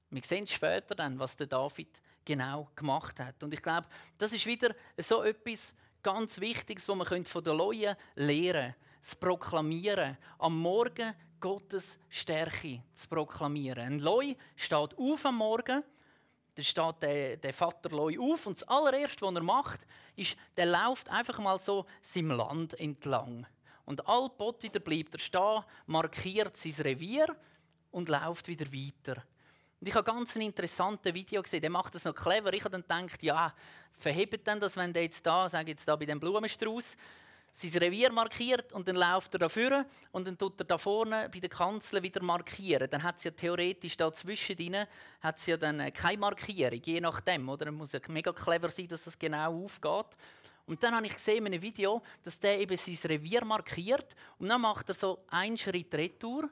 Wir 0.09 0.23
sehen 0.23 0.47
später 0.47 0.95
dann, 0.95 1.19
was 1.19 1.37
der 1.37 1.45
David 1.45 2.01
genau 2.25 2.71
gemacht 2.75 3.19
hat. 3.19 3.43
Und 3.43 3.53
ich 3.53 3.61
glaube, 3.61 3.87
das 4.17 4.33
ist 4.33 4.47
wieder 4.47 4.73
so 4.97 5.21
etwas 5.21 5.75
ganz 6.01 6.39
Wichtiges, 6.39 6.87
was 6.87 6.95
man 6.95 7.25
von 7.25 7.43
den 7.43 7.57
Leuten 7.57 7.95
lernen 8.15 8.73
können. 8.73 8.75
Das 9.03 9.17
Proklamieren. 9.17 10.17
Am 10.39 10.57
Morgen 10.57 11.13
Gottes 11.41 11.97
Stärke 12.07 12.81
zu 12.93 13.09
proklamieren. 13.09 13.85
Ein 13.85 13.99
Loi 13.99 14.33
steht 14.55 14.97
auf 14.97 15.25
am 15.25 15.35
Morgen, 15.35 15.83
dann 16.55 16.63
steht 16.63 17.01
der, 17.01 17.35
der 17.35 17.53
Vater 17.53 17.89
Loi 17.89 18.17
auf 18.17 18.47
und 18.47 18.55
das 18.55 18.65
allererste, 18.65 19.25
was 19.25 19.35
er 19.35 19.43
macht, 19.43 19.81
ist, 20.15 20.37
der 20.55 20.67
läuft 20.67 21.09
einfach 21.09 21.37
mal 21.39 21.59
so 21.59 21.85
seinem 22.01 22.31
Land 22.31 22.79
entlang. 22.79 23.45
Und 23.83 24.07
allbot 24.07 24.63
wieder 24.63 24.79
bleibt 24.79 25.15
er 25.15 25.19
stehen, 25.19 25.65
markiert 25.85 26.55
sein 26.55 26.73
Revier 26.79 27.35
und 27.91 28.07
läuft 28.07 28.47
wieder 28.47 28.71
weiter. 28.71 29.21
Und 29.81 29.87
ich 29.89 29.95
habe 29.95 30.05
ganz 30.05 30.37
ein 30.37 30.43
interessantes 30.43 31.13
Video 31.13 31.41
gesehen, 31.41 31.59
der 31.59 31.69
macht 31.69 31.93
das 31.93 32.05
noch 32.05 32.15
clever. 32.15 32.53
Ich 32.53 32.63
habe 32.63 32.81
dann 32.81 33.07
gedacht, 33.07 33.21
ja, 33.21 33.53
verhebt 33.97 34.47
denn 34.47 34.61
das, 34.61 34.77
wenn 34.77 34.93
der 34.93 35.03
jetzt 35.03 35.25
da, 35.25 35.49
sage 35.49 35.71
jetzt 35.71 35.85
da 35.85 35.97
bei 35.97 36.05
dem 36.05 36.21
Blumenstrauß, 36.21 36.95
sein 37.55 37.71
Revier 37.71 38.11
markiert 38.11 38.73
und 38.73 38.87
dann 38.87 38.95
läuft 38.95 39.35
er 39.35 39.39
da 39.39 39.47
vorne 39.47 39.85
und 40.11 40.25
dann 40.25 40.37
tut 40.37 40.59
er 40.59 40.65
da 40.65 40.77
vorne 40.79 41.29
bei 41.31 41.39
der 41.39 41.49
Kanzel 41.49 42.01
wieder 42.01 42.21
markieren. 42.23 42.89
Dann 42.89 43.03
hat 43.03 43.17
es 43.17 43.25
ja 43.25 43.31
theoretisch 43.31 43.95
da 43.95 44.11
zwischendrin 44.11 44.87
hat 45.21 45.45
ja 45.45 45.55
dann 45.55 45.93
keine 45.93 46.17
Markierung, 46.17 46.81
je 46.83 46.99
nachdem. 46.99 47.47
Oder? 47.47 47.65
Dann 47.65 47.75
muss 47.75 47.91
ja 47.91 47.99
mega 48.07 48.33
clever 48.33 48.69
sein, 48.69 48.87
dass 48.87 49.03
das 49.03 49.19
genau 49.19 49.65
aufgeht. 49.65 50.17
Und 50.65 50.81
dann 50.81 50.95
habe 50.95 51.05
ich 51.05 51.13
gesehen 51.13 51.45
in 51.45 51.53
einem 51.53 51.61
Video, 51.61 52.01
dass 52.23 52.39
der 52.39 52.59
eben 52.59 52.75
sein 52.75 52.97
Revier 53.03 53.45
markiert 53.45 54.15
und 54.39 54.49
dann 54.49 54.61
macht 54.61 54.89
er 54.89 54.95
so 54.95 55.23
einen 55.27 55.57
Schritt 55.57 55.93
retour 55.93 56.49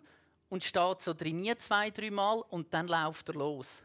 und 0.49 0.63
steht 0.63 1.01
so 1.01 1.13
drin 1.13 1.51
zwei, 1.57 1.89
drei 1.89 2.11
Mal 2.11 2.43
und 2.49 2.71
dann 2.73 2.87
läuft 2.87 3.29
er 3.29 3.35
los. 3.35 3.81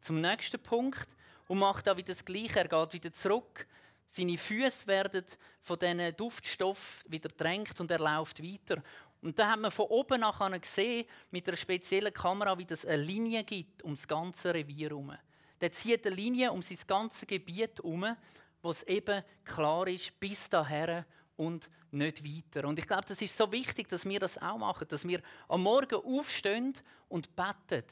Zum 0.00 0.20
nächsten 0.20 0.60
Punkt 0.60 1.06
und 1.46 1.58
macht 1.58 1.86
da 1.86 1.96
wieder 1.96 2.08
das 2.08 2.24
Gleiche. 2.24 2.60
Er 2.60 2.68
geht 2.68 2.94
wieder 2.94 3.12
zurück. 3.12 3.66
Seine 4.10 4.38
Füße 4.38 4.86
werden 4.86 5.24
von 5.60 5.78
diesen 5.78 6.16
Duftstoffen 6.16 7.12
wieder 7.12 7.28
drängt 7.28 7.78
und 7.78 7.90
er 7.90 7.98
läuft 7.98 8.42
weiter. 8.42 8.82
Und 9.20 9.38
da 9.38 9.50
hat 9.52 9.60
man 9.60 9.70
von 9.70 9.86
oben 9.86 10.20
nachher 10.20 10.58
gesehen, 10.58 11.06
mit 11.30 11.46
einer 11.46 11.58
speziellen 11.58 12.12
Kamera, 12.12 12.56
wie 12.56 12.64
das 12.64 12.86
eine 12.86 13.02
Linie 13.02 13.44
gibt 13.44 13.82
um 13.82 13.94
das 13.94 14.08
ganze 14.08 14.54
Revier 14.54 14.88
herum. 14.88 15.12
Der 15.60 15.72
zieht 15.72 16.06
eine 16.06 16.16
Linie 16.16 16.52
um 16.52 16.62
sein 16.62 16.78
ganzes 16.86 17.26
Gebiet 17.26 17.78
herum, 17.78 18.16
wo 18.62 18.70
es 18.70 18.82
eben 18.84 19.22
klar 19.44 19.86
ist, 19.88 20.18
bis 20.18 20.48
daher 20.48 21.04
und 21.36 21.68
nicht 21.90 22.24
weiter. 22.24 22.66
Und 22.66 22.78
ich 22.78 22.86
glaube, 22.86 23.04
das 23.06 23.20
ist 23.20 23.36
so 23.36 23.52
wichtig, 23.52 23.88
dass 23.88 24.06
wir 24.06 24.20
das 24.20 24.38
auch 24.38 24.58
machen, 24.58 24.88
dass 24.88 25.06
wir 25.06 25.20
am 25.48 25.62
Morgen 25.62 25.96
aufstehen 25.96 26.72
und 27.08 27.36
beten 27.36 27.84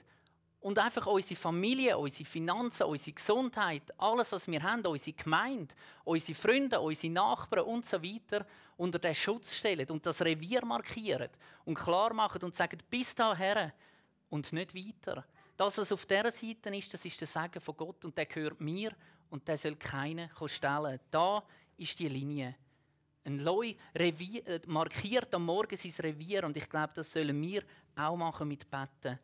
und 0.66 0.80
einfach 0.80 1.06
unsere 1.06 1.38
Familie, 1.38 1.96
unsere 1.96 2.24
Finanzen, 2.24 2.82
unsere 2.82 3.12
Gesundheit, 3.12 3.84
alles, 3.98 4.32
was 4.32 4.48
wir 4.48 4.60
haben, 4.60 4.84
unsere 4.84 5.16
Gemeinde, 5.16 5.72
unsere 6.02 6.36
Freunde, 6.36 6.80
unsere 6.80 7.12
Nachbarn 7.12 7.66
und 7.66 7.86
so 7.86 8.02
weiter 8.02 8.44
unter 8.76 8.98
den 8.98 9.14
Schutz 9.14 9.54
stellen 9.54 9.88
und 9.90 10.04
das 10.04 10.20
Revier 10.20 10.64
markieren 10.64 11.28
und 11.64 11.76
klar 11.76 12.12
machen 12.12 12.42
und 12.42 12.56
sagen, 12.56 12.78
bis 12.90 13.14
daher 13.14 13.72
und 14.28 14.52
nicht 14.52 14.74
weiter. 14.74 15.24
Das, 15.56 15.78
was 15.78 15.92
auf 15.92 16.04
dieser 16.04 16.32
Seite 16.32 16.76
ist, 16.76 16.92
das 16.92 17.04
ist 17.04 17.20
der 17.20 17.28
Segen 17.28 17.60
von 17.60 17.76
Gott 17.76 18.04
und 18.04 18.18
der 18.18 18.26
gehört 18.26 18.60
mir 18.60 18.90
und 19.30 19.46
der 19.46 19.56
soll 19.56 19.76
keiner 19.76 20.30
stellen. 20.46 20.98
Da 21.12 21.44
ist 21.76 21.96
die 21.96 22.08
Linie. 22.08 22.56
Ein 23.24 23.38
Revier, 23.94 24.44
äh, 24.48 24.60
markiert 24.66 25.32
am 25.32 25.44
Morgen 25.44 25.76
sein 25.76 25.94
Revier 26.00 26.42
und 26.42 26.56
ich 26.56 26.68
glaube, 26.68 26.94
das 26.96 27.12
sollen 27.12 27.40
wir 27.40 27.62
auch 27.94 28.16
machen 28.16 28.48
mit 28.48 28.68
Betten. 28.68 29.20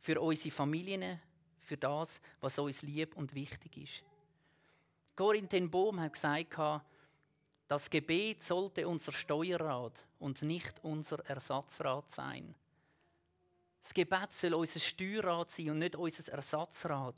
Für 0.00 0.20
unsere 0.20 0.50
Familien, 0.50 1.20
für 1.60 1.76
das, 1.76 2.20
was 2.40 2.58
uns 2.58 2.82
lieb 2.82 3.16
und 3.16 3.34
wichtig 3.34 3.76
ist. 3.76 4.04
Corinne 5.16 5.48
ten 5.48 5.70
Bohm 5.70 6.00
hat 6.00 6.12
gesagt, 6.12 6.82
das 7.68 7.90
Gebet 7.90 8.42
sollte 8.42 8.86
unser 8.86 9.12
Steuerrad 9.12 10.04
und 10.20 10.40
nicht 10.42 10.74
unser 10.84 11.18
Ersatzrad 11.26 12.10
sein. 12.10 12.54
Das 13.80 13.92
Gebet 13.92 14.32
soll 14.32 14.54
unser 14.54 14.78
Steuerrad 14.78 15.50
sein 15.50 15.70
und 15.70 15.78
nicht 15.78 15.96
unser 15.96 16.32
Ersatzrad. 16.32 17.14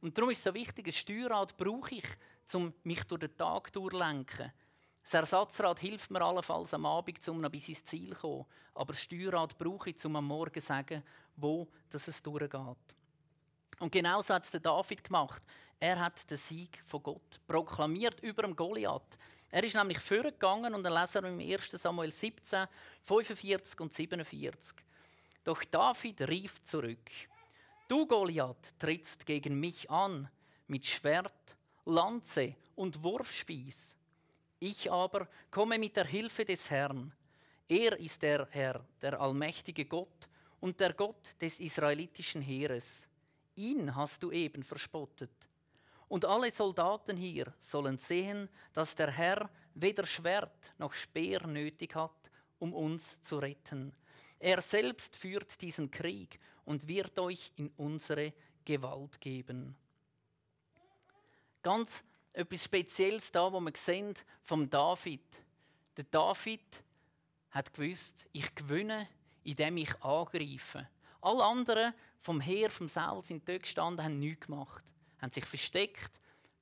Und 0.00 0.16
darum 0.16 0.30
ist 0.30 0.38
es 0.38 0.44
so 0.44 0.54
wichtig, 0.54 0.86
ein 0.86 0.92
Steuerrad 0.92 1.56
brauche 1.56 1.94
ich, 1.94 2.04
um 2.52 2.72
mich 2.84 3.02
durch 3.04 3.20
den 3.20 3.36
Tag 3.36 3.72
durchzulenken 3.72 4.52
das 5.06 5.14
Ersatzrad 5.14 5.78
hilft 5.78 6.10
mir 6.10 6.20
allenfalls 6.20 6.74
am 6.74 6.84
Abend, 6.84 7.28
um 7.28 7.40
noch 7.40 7.48
bis 7.48 7.68
ins 7.68 7.84
Ziel 7.84 8.12
zu 8.12 8.20
kommen. 8.20 8.46
Aber 8.74 8.92
das 8.92 9.02
Steuerrad 9.02 9.56
brauche 9.56 9.90
ich, 9.90 10.04
um 10.04 10.16
am 10.16 10.26
Morgen 10.26 10.60
zu 10.60 10.66
sagen, 10.66 11.00
wo 11.36 11.68
es 11.92 12.22
durchgeht. 12.24 12.96
Und 13.78 13.92
genau 13.92 14.20
so 14.20 14.34
hat 14.34 14.52
es 14.52 14.60
David 14.60 15.04
gemacht. 15.04 15.40
Er 15.78 16.00
hat 16.00 16.28
den 16.28 16.36
Sieg 16.36 16.82
von 16.84 17.04
Gott 17.04 17.40
proklamiert 17.46 18.18
über 18.20 18.42
dem 18.42 18.56
Goliath. 18.56 19.16
Er 19.48 19.62
ist 19.62 19.76
nämlich 19.76 20.00
vorgegangen 20.00 20.74
und 20.74 20.82
dann 20.82 21.00
lesen 21.00 21.22
wir 21.22 21.30
im 21.30 21.52
1. 21.60 21.70
Samuel 21.70 22.10
17, 22.10 22.66
45 23.02 23.78
und 23.78 23.94
47. 23.94 24.74
Doch 25.44 25.62
David 25.62 26.22
rief 26.22 26.60
zurück: 26.64 27.10
Du 27.86 28.08
Goliath 28.08 28.76
trittst 28.76 29.24
gegen 29.24 29.60
mich 29.60 29.88
an 29.88 30.28
mit 30.66 30.84
Schwert, 30.84 31.56
Lanze 31.84 32.56
und 32.74 33.00
Wurfspieß. 33.04 33.95
Ich 34.58 34.90
aber 34.90 35.28
komme 35.50 35.78
mit 35.78 35.96
der 35.96 36.06
Hilfe 36.06 36.44
des 36.44 36.70
Herrn. 36.70 37.12
Er 37.68 37.98
ist 37.98 38.22
der 38.22 38.46
Herr, 38.50 38.84
der 39.02 39.20
allmächtige 39.20 39.84
Gott 39.84 40.28
und 40.60 40.80
der 40.80 40.94
Gott 40.94 41.34
des 41.40 41.60
israelitischen 41.60 42.40
Heeres. 42.40 43.06
Ihn 43.56 43.94
hast 43.94 44.22
du 44.22 44.30
eben 44.32 44.62
verspottet. 44.62 45.30
Und 46.08 46.24
alle 46.24 46.50
Soldaten 46.50 47.16
hier 47.16 47.52
sollen 47.60 47.98
sehen, 47.98 48.48
dass 48.72 48.94
der 48.94 49.10
Herr 49.10 49.50
weder 49.74 50.06
Schwert 50.06 50.72
noch 50.78 50.92
Speer 50.92 51.46
nötig 51.46 51.94
hat, 51.94 52.30
um 52.58 52.72
uns 52.72 53.22
zu 53.22 53.38
retten. 53.38 53.92
Er 54.38 54.62
selbst 54.62 55.16
führt 55.16 55.60
diesen 55.60 55.90
Krieg 55.90 56.38
und 56.64 56.86
wird 56.86 57.18
euch 57.18 57.52
in 57.56 57.70
unsere 57.76 58.32
Gewalt 58.64 59.20
geben. 59.20 59.76
Ganz 61.62 62.04
etwas 62.36 62.64
Spezielles 62.64 63.32
da, 63.32 63.50
wo 63.50 63.58
wir 63.60 63.72
sehen 63.74 64.14
vom 64.42 64.68
David. 64.68 65.22
Der 65.96 66.04
David 66.04 66.60
hat 67.50 67.72
gewusst, 67.72 68.28
ich 68.32 68.54
gewinne, 68.54 69.08
indem 69.42 69.78
ich 69.78 70.02
angreife. 70.02 70.86
Alle 71.22 71.44
anderen 71.44 71.94
vom 72.20 72.40
Heer, 72.40 72.70
vom 72.70 72.88
Saul 72.88 73.24
sind 73.24 73.48
dort 73.48 73.62
gestanden, 73.62 74.04
haben 74.04 74.18
nichts 74.18 74.46
gemacht, 74.46 74.84
haben 75.20 75.32
sich 75.32 75.46
versteckt. 75.46 76.10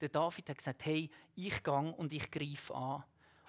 Der 0.00 0.08
David 0.08 0.48
hat 0.48 0.58
gesagt, 0.58 0.84
hey, 0.84 1.10
ich 1.34 1.62
gehe 1.62 1.94
und 1.96 2.12
ich 2.12 2.30
greife 2.30 2.74
an. 2.74 3.02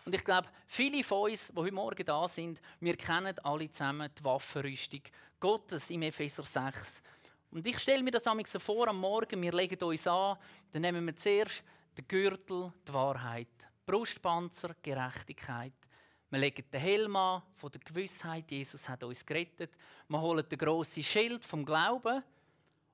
Und 0.05 0.15
ich 0.15 0.23
glaube, 0.23 0.49
viele 0.67 1.03
von 1.03 1.29
uns, 1.29 1.47
die 1.49 1.57
heute 1.57 1.73
Morgen 1.73 2.05
da 2.05 2.27
sind, 2.27 2.59
wir 2.79 2.97
kennen 2.97 3.37
alle 3.39 3.69
zusammen 3.69 4.09
die 4.17 4.23
Waffenrüstung 4.23 5.01
Gottes 5.39 5.89
im 5.91 6.01
Epheser 6.01 6.43
6. 6.43 7.01
Und 7.51 7.65
ich 7.67 7.77
stelle 7.79 8.03
mir 8.03 8.11
das 8.11 8.23
so 8.23 8.59
vor, 8.59 8.87
am 8.87 8.99
Morgen, 8.99 9.41
wir 9.41 9.51
legen 9.51 9.81
uns 9.83 10.07
an, 10.07 10.37
dann 10.71 10.81
nehmen 10.81 11.05
wir 11.05 11.15
zuerst 11.15 11.63
den 11.97 12.07
Gürtel, 12.07 12.73
die 12.87 12.93
Wahrheit, 12.93 13.47
Brustpanzer, 13.85 14.75
Gerechtigkeit. 14.81 15.73
Wir 16.29 16.39
legen 16.39 16.65
den 16.71 16.81
Helm 16.81 17.15
an 17.15 17.43
von 17.55 17.71
der 17.71 17.81
Gewissheit, 17.81 18.49
Jesus 18.51 18.87
hat 18.89 19.03
uns 19.03 19.25
gerettet. 19.25 19.71
Wir 20.07 20.19
holen 20.19 20.47
den 20.47 20.57
grossen 20.57 21.03
Schild 21.03 21.45
vom 21.45 21.63
Glauben 21.63 22.23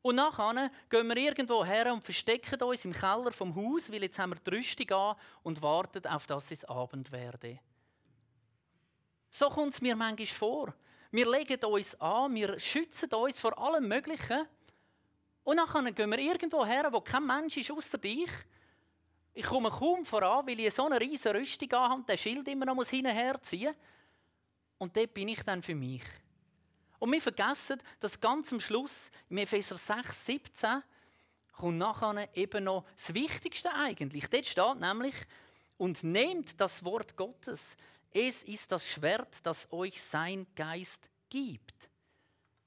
und 0.02 0.16
nachher 0.16 0.72
gehen 0.90 1.08
wir 1.08 1.18
irgendwo 1.18 1.64
her 1.64 1.94
und 1.94 2.04
verstecken 2.04 2.62
uns 2.64 2.86
im 2.86 2.94
Keller 2.94 3.32
vom 3.32 3.56
Haus, 3.56 3.92
weil 3.92 4.02
jetzt 4.02 4.18
haben 4.18 4.32
wir 4.32 4.40
die 4.40 4.50
Rüstung 4.50 4.90
an 4.92 5.16
und 5.44 5.62
warten 5.62 6.06
auf 6.08 6.26
das 6.26 6.52
es 6.52 6.66
Abend 6.66 7.12
werde. 7.12 7.60
So 9.30 9.48
kommt 9.50 9.74
es 9.74 9.82
mir 9.82 9.96
manchmal 9.96 10.28
vor. 10.28 10.74
Wir 11.12 11.30
legen 11.30 11.64
uns 11.66 12.00
an, 12.02 12.34
wir 12.34 12.58
schützen 12.60 13.14
uns 13.14 13.40
vor 13.40 13.58
allem 13.58 13.88
Möglichen. 13.88 14.48
Und 15.44 15.58
nachher 15.58 15.92
gehen 15.92 16.10
wir 16.10 16.20
irgendwo 16.20 16.66
her, 16.66 16.88
wo 16.92 17.02
kein 17.02 17.26
Mensch 17.26 17.58
ist 17.58 17.72
außer 17.72 17.98
dich. 17.98 18.30
Ich 19.34 19.46
komme 19.46 19.70
kaum 19.70 20.06
voran, 20.06 20.46
weil 20.46 20.60
ich 20.60 20.74
so 20.74 20.86
eine 20.86 21.00
riesige 21.00 21.34
Rüstung 21.34 21.72
habe 21.72 21.96
und 21.96 22.10
den 22.10 22.18
Schild 22.18 22.48
immer 22.48 22.66
noch 22.66 22.86
hinterher 22.86 23.42
ziehen 23.42 23.68
muss. 23.68 23.76
Und 24.78 24.98
dort 24.98 25.14
bin 25.14 25.28
ich 25.28 25.44
dann 25.44 25.62
für 25.62 25.76
mich. 25.76 26.04
Und 27.00 27.12
wir 27.12 27.22
vergessen, 27.22 27.82
dass 28.00 28.20
ganz 28.20 28.52
am 28.52 28.60
Schluss, 28.60 29.10
im 29.30 29.38
Epheser 29.38 29.76
6, 29.76 30.26
17, 30.26 30.84
kommt 31.54 31.78
nachher 31.78 32.30
eben 32.36 32.64
noch 32.64 32.86
das 32.96 33.14
Wichtigste 33.14 33.74
eigentlich. 33.74 34.30
Dort 34.30 34.46
steht 34.46 34.80
nämlich, 34.80 35.16
und 35.78 36.04
nehmt 36.04 36.62
das 36.62 36.84
Wort 36.86 37.16
Gottes. 37.16 37.76
Es 38.12 38.44
ist 38.44 38.72
das 38.72 38.88
Schwert, 38.88 39.44
das 39.44 39.68
euch 39.72 40.00
sein 40.00 40.46
Geist 40.56 41.10
gibt. 41.28 41.90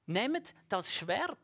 Nehmt 0.05 0.53
das 0.67 0.93
Schwert. 0.93 1.37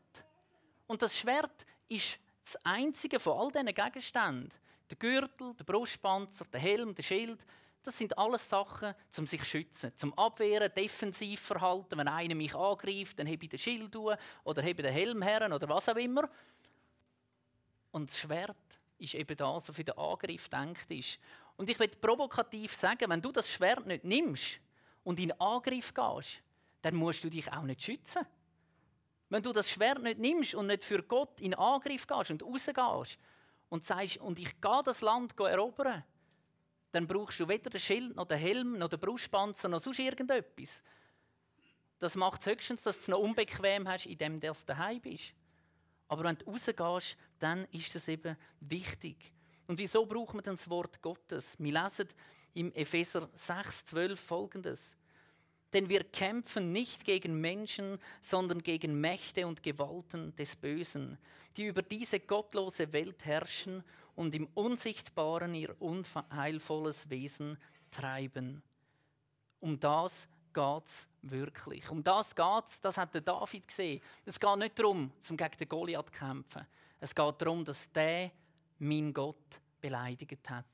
Und 0.86 1.00
das 1.00 1.16
Schwert 1.16 1.64
ist 1.88 2.18
das 2.44 2.56
einzige 2.64 3.18
von 3.18 3.38
all 3.38 3.52
diesen 3.52 3.74
Gegenständen. 3.74 4.52
Der 4.92 4.98
Gürtel, 4.98 5.54
der 5.54 5.64
Brustpanzer, 5.64 6.44
der 6.52 6.60
Helm, 6.60 6.94
der 6.94 7.02
Schild, 7.02 7.46
das 7.82 7.96
sind 7.96 8.18
alles 8.18 8.46
Sachen, 8.46 8.94
um 9.16 9.26
sich 9.26 9.40
zu 9.40 9.46
schützen, 9.46 9.96
zum 9.96 10.12
Abwehren, 10.18 10.70
defensiv 10.76 11.40
verhalten. 11.40 11.96
Wenn 11.96 12.08
einer 12.08 12.34
mich 12.34 12.54
angreift, 12.54 13.18
dann 13.18 13.26
habe 13.26 13.42
ich 13.42 13.48
den 13.48 13.58
Schild 13.58 13.96
oder 13.96 14.18
habe 14.44 14.82
den 14.82 14.92
Helm 14.92 15.22
her 15.22 15.50
oder 15.50 15.66
was 15.66 15.88
auch 15.88 15.96
immer. 15.96 16.28
Und 17.90 18.10
das 18.10 18.18
Schwert 18.18 18.78
ist 18.98 19.14
eben 19.14 19.34
das, 19.34 19.66
was 19.66 19.74
für 19.74 19.82
den 19.82 19.96
Angriff 19.96 20.50
denkt 20.50 20.90
ist. 20.90 21.18
Und 21.56 21.70
ich 21.70 21.78
will 21.78 21.88
provokativ 21.88 22.74
sagen, 22.74 23.08
wenn 23.08 23.22
du 23.22 23.32
das 23.32 23.48
Schwert 23.48 23.86
nicht 23.86 24.04
nimmst 24.04 24.60
und 25.04 25.18
in 25.18 25.32
Angriff 25.40 25.94
gehst, 25.94 26.42
dann 26.82 26.96
musst 26.96 27.24
du 27.24 27.30
dich 27.30 27.50
auch 27.50 27.62
nicht 27.62 27.80
schützen. 27.80 28.26
Wenn 29.30 29.42
du 29.42 29.54
das 29.54 29.70
Schwert 29.70 30.02
nicht 30.02 30.18
nimmst 30.18 30.54
und 30.54 30.66
nicht 30.66 30.84
für 30.84 31.02
Gott 31.02 31.40
in 31.40 31.54
Angriff 31.54 32.06
gehst 32.06 32.30
und 32.30 32.42
rausgehst 32.42 33.18
und 33.72 33.86
sagst, 33.86 34.18
und 34.18 34.38
ich 34.38 34.60
gehe 34.60 34.82
das 34.84 35.00
Land 35.00 35.32
erobern, 35.40 36.04
dann 36.90 37.06
brauchst 37.06 37.40
du 37.40 37.48
weder 37.48 37.70
den 37.70 37.80
Schild, 37.80 38.14
noch 38.14 38.26
den 38.26 38.36
Helm, 38.36 38.76
noch 38.76 38.90
den 38.90 39.00
Brustpanzer, 39.00 39.66
noch 39.66 39.82
sonst 39.82 39.98
irgendetwas. 39.98 40.82
Das 41.98 42.14
macht 42.14 42.42
es 42.42 42.48
höchstens, 42.48 42.82
dass 42.82 42.96
du 42.96 43.00
es 43.00 43.08
noch 43.08 43.20
unbequem 43.20 43.88
hast, 43.88 44.04
indem 44.04 44.38
du 44.40 44.52
daheim 44.66 45.00
bist. 45.00 45.32
Aber 46.06 46.24
wenn 46.24 46.36
du 46.36 46.50
rausgehst, 46.50 47.16
dann 47.38 47.64
ist 47.70 47.96
es 47.96 48.08
eben 48.08 48.36
wichtig. 48.60 49.32
Und 49.66 49.78
wieso 49.78 50.04
braucht 50.04 50.34
man 50.34 50.44
das 50.44 50.68
Wort 50.68 51.00
Gottes? 51.00 51.56
Wir 51.58 51.82
lesen 51.82 52.08
im 52.52 52.74
Epheser 52.74 53.30
6, 53.32 53.86
12 53.86 54.20
folgendes. 54.20 54.98
Denn 55.72 55.88
wir 55.88 56.04
kämpfen 56.04 56.72
nicht 56.72 57.04
gegen 57.04 57.40
Menschen, 57.40 57.98
sondern 58.20 58.62
gegen 58.62 59.00
Mächte 59.00 59.46
und 59.46 59.62
Gewalten 59.62 60.34
des 60.36 60.54
Bösen, 60.56 61.18
die 61.56 61.64
über 61.64 61.82
diese 61.82 62.20
gottlose 62.20 62.92
Welt 62.92 63.24
herrschen 63.24 63.82
und 64.14 64.34
im 64.34 64.46
Unsichtbaren 64.54 65.54
ihr 65.54 65.74
unheilvolles 65.80 67.08
Wesen 67.08 67.56
treiben. 67.90 68.62
Um 69.60 69.78
das 69.80 70.28
geht 70.52 70.86
es 70.86 71.06
wirklich. 71.22 71.88
Um 71.90 72.02
das 72.02 72.34
geht 72.34 72.66
es, 72.66 72.80
das 72.80 72.98
hat 72.98 73.14
der 73.14 73.22
David 73.22 73.66
gesehen. 73.66 74.02
Es 74.24 74.38
geht 74.38 74.58
nicht 74.58 74.78
darum, 74.78 75.12
zum 75.20 75.36
gegen 75.36 75.56
den 75.56 75.68
Goliath 75.68 76.08
zu 76.08 76.12
kämpfen. 76.12 76.66
Es 77.00 77.14
geht 77.14 77.40
darum, 77.40 77.64
dass 77.64 77.90
der 77.92 78.30
mein 78.78 79.12
Gott 79.12 79.60
beleidigt 79.80 80.48
hat. 80.50 80.66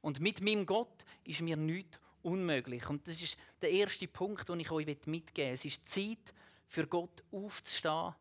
Und 0.00 0.20
mit 0.20 0.42
meinem 0.42 0.66
Gott 0.66 1.04
ist 1.24 1.40
mir 1.40 1.56
nichts 1.56 1.98
unmöglich. 2.26 2.88
Und 2.88 3.06
das 3.06 3.22
ist 3.22 3.36
der 3.62 3.70
erste 3.70 4.08
Punkt, 4.08 4.48
den 4.48 4.60
ich 4.60 4.70
euch 4.70 4.86
mitgeben 4.86 5.12
möchte. 5.12 5.42
Es 5.44 5.64
ist 5.64 5.88
Zeit, 5.88 6.34
für 6.68 6.86
Gott 6.86 7.22
aufzustehen 7.30 8.14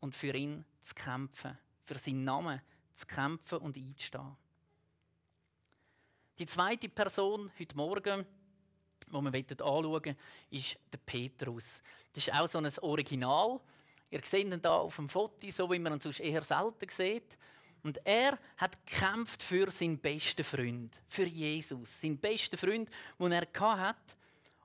und 0.00 0.14
für 0.14 0.34
ihn 0.34 0.64
zu 0.80 0.94
kämpfen. 0.94 1.58
Für 1.84 1.98
seinen 1.98 2.24
Namen 2.24 2.60
zu 2.94 3.06
kämpfen 3.06 3.58
und 3.58 3.76
einzustehen. 3.76 4.36
Die 6.38 6.46
zweite 6.46 6.88
Person 6.88 7.52
heute 7.58 7.76
Morgen, 7.76 8.24
die 9.06 9.12
wir 9.12 9.34
anschauen 9.34 9.84
wollen, 9.84 10.16
ist 10.50 10.78
der 10.90 10.98
Petrus. 10.98 11.82
Das 12.14 12.26
ist 12.26 12.34
auch 12.34 12.48
so 12.48 12.58
ein 12.58 12.78
Original. 12.80 13.60
Ihr 14.10 14.22
seht 14.24 14.46
ihn 14.46 14.58
hier 14.58 14.72
auf 14.72 14.96
dem 14.96 15.08
Foto, 15.08 15.50
so 15.50 15.70
wie 15.70 15.78
man 15.78 15.92
ihn 15.94 16.00
sonst 16.00 16.20
eher 16.20 16.42
selten 16.42 16.88
sieht. 16.88 17.36
Und 17.82 18.04
er 18.04 18.38
hat 18.56 18.84
gekämpft 18.86 19.42
für 19.42 19.70
seinen 19.70 19.98
besten 19.98 20.44
Freund, 20.44 21.00
für 21.08 21.24
Jesus, 21.24 22.00
seinen 22.00 22.18
besten 22.18 22.56
Freund, 22.56 22.90
den 23.18 23.32
er 23.32 23.46
hatte. 23.60 24.14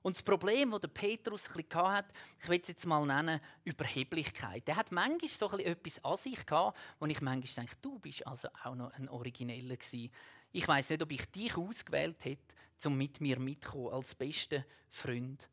Und 0.06 0.16
das 0.16 0.22
Problem, 0.22 0.70
das 0.70 0.92
Petrus 0.94 1.50
hatte, 1.50 2.14
ich 2.40 2.48
will 2.48 2.60
es 2.62 2.68
jetzt 2.68 2.86
mal 2.86 3.04
nennen, 3.08 3.42
Überheblichkeit. 3.64 4.70
Er 4.70 4.76
hat 4.76 4.92
manchmal 4.92 5.30
so 5.30 5.58
etwas 5.58 6.04
an 6.04 6.18
sich 6.18 6.46
gehabt, 6.46 6.78
wo 7.00 7.08
ich 7.08 7.22
manchmal 7.22 7.66
denke, 7.66 7.76
du 7.82 7.98
bist 7.98 8.28
also 8.28 8.50
auch 8.64 8.76
noch 8.76 8.94
ein 8.94 9.10
Origineller 9.10 9.76
gewesen. 9.76 10.12
Ich 10.52 10.68
weiß 10.68 10.92
nicht, 10.92 11.02
ob 11.02 11.12
ich 11.12 11.26
dich 11.32 11.58
ausgewählt 11.58 12.24
hätte, 12.24 12.54
um 12.86 12.96
mit 12.96 13.20
mir 13.20 13.40
mitzukommen 13.40 13.94
als 13.94 14.14
bester 14.14 14.64
Freund. 14.90 15.50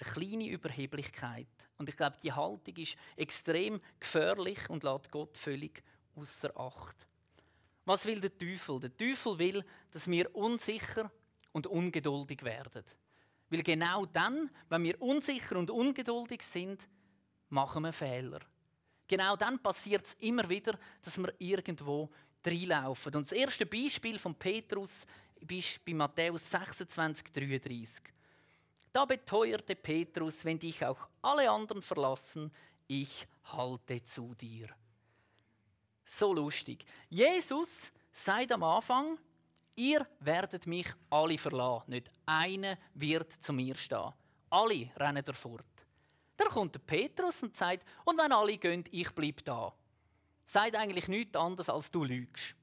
Eine 0.00 0.10
kleine 0.12 0.48
Überheblichkeit. 0.48 1.48
Und 1.78 1.88
ich 1.88 1.96
glaube, 1.96 2.18
die 2.22 2.32
Haltung 2.32 2.76
ist 2.76 2.96
extrem 3.16 3.80
gefährlich 3.98 4.68
und 4.68 4.84
lässt 4.84 5.10
Gott 5.10 5.36
völlig 5.38 5.82
außer 6.18 6.56
Acht. 6.58 7.06
Was 7.84 8.04
will 8.04 8.20
der 8.20 8.36
Teufel? 8.36 8.80
Der 8.80 8.96
Teufel 8.96 9.38
will, 9.38 9.64
dass 9.90 10.06
wir 10.06 10.34
unsicher 10.34 11.10
und 11.52 11.66
ungeduldig 11.66 12.42
werden. 12.42 12.84
Weil 13.48 13.62
genau 13.62 14.04
dann, 14.04 14.50
wenn 14.68 14.84
wir 14.84 15.00
unsicher 15.00 15.56
und 15.56 15.70
ungeduldig 15.70 16.42
sind, 16.42 16.86
machen 17.48 17.84
wir 17.84 17.92
Fehler. 17.92 18.40
Genau 19.06 19.36
dann 19.36 19.58
passiert 19.58 20.06
es 20.06 20.14
immer 20.20 20.46
wieder, 20.48 20.78
dass 21.02 21.16
wir 21.16 21.32
irgendwo 21.38 22.10
reinlaufen. 22.44 23.14
Und 23.14 23.22
das 23.24 23.32
erste 23.32 23.64
Beispiel 23.64 24.18
von 24.18 24.34
Petrus 24.34 25.06
ist 25.48 25.82
bei 25.84 25.94
Matthäus 25.94 26.50
26, 26.50 27.32
33. 27.32 28.02
Da 28.92 29.04
beteuerte 29.06 29.76
Petrus, 29.76 30.44
wenn 30.44 30.58
dich 30.58 30.84
auch 30.84 31.08
alle 31.22 31.50
anderen 31.50 31.80
verlassen, 31.80 32.52
ich 32.86 33.26
halte 33.44 34.02
zu 34.02 34.34
dir. 34.34 34.68
So 36.08 36.32
lustig. 36.32 36.84
Jesus 37.08 37.92
sagt 38.10 38.52
am 38.52 38.62
Anfang, 38.62 39.18
Ihr 39.78 40.04
werdet 40.18 40.66
mich 40.66 40.88
alle 41.08 41.38
verlassen. 41.38 41.90
Nicht 41.90 42.10
einer 42.26 42.76
wird 42.94 43.32
zu 43.32 43.52
mir 43.52 43.76
stehen. 43.76 44.12
Alle 44.50 44.90
rennen 44.96 45.24
davor. 45.24 45.60
Dann 46.36 46.48
kommt 46.48 46.74
der 46.74 46.80
Petrus 46.80 47.44
und 47.44 47.54
sagt, 47.54 47.86
und 48.04 48.18
wenn 48.18 48.32
alle 48.32 48.58
gehen, 48.58 48.82
ich 48.90 49.12
bleibe 49.12 49.40
da. 49.44 49.72
Sagt 50.44 50.74
eigentlich 50.74 51.06
nichts 51.06 51.36
anderes, 51.36 51.68
als 51.68 51.92
du 51.92 52.02
lügst. 52.02 52.56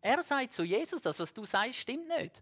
Er 0.00 0.22
sagt 0.22 0.52
zu 0.52 0.62
Jesus, 0.62 1.02
das, 1.02 1.18
was 1.18 1.34
du 1.34 1.44
sagst, 1.44 1.80
stimmt 1.80 2.06
nicht. 2.06 2.40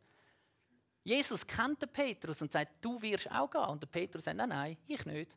Jesus 1.02 1.46
kennt 1.46 1.80
den 1.80 1.88
Petrus 1.88 2.42
und 2.42 2.52
sagt, 2.52 2.84
du 2.84 3.00
wirst 3.00 3.30
auch 3.30 3.50
gehen. 3.50 3.62
Und 3.62 3.82
der 3.82 3.86
Petrus 3.86 4.24
sagt, 4.24 4.36
nein, 4.36 4.50
nein, 4.50 4.76
ich 4.86 5.02
nicht. 5.06 5.34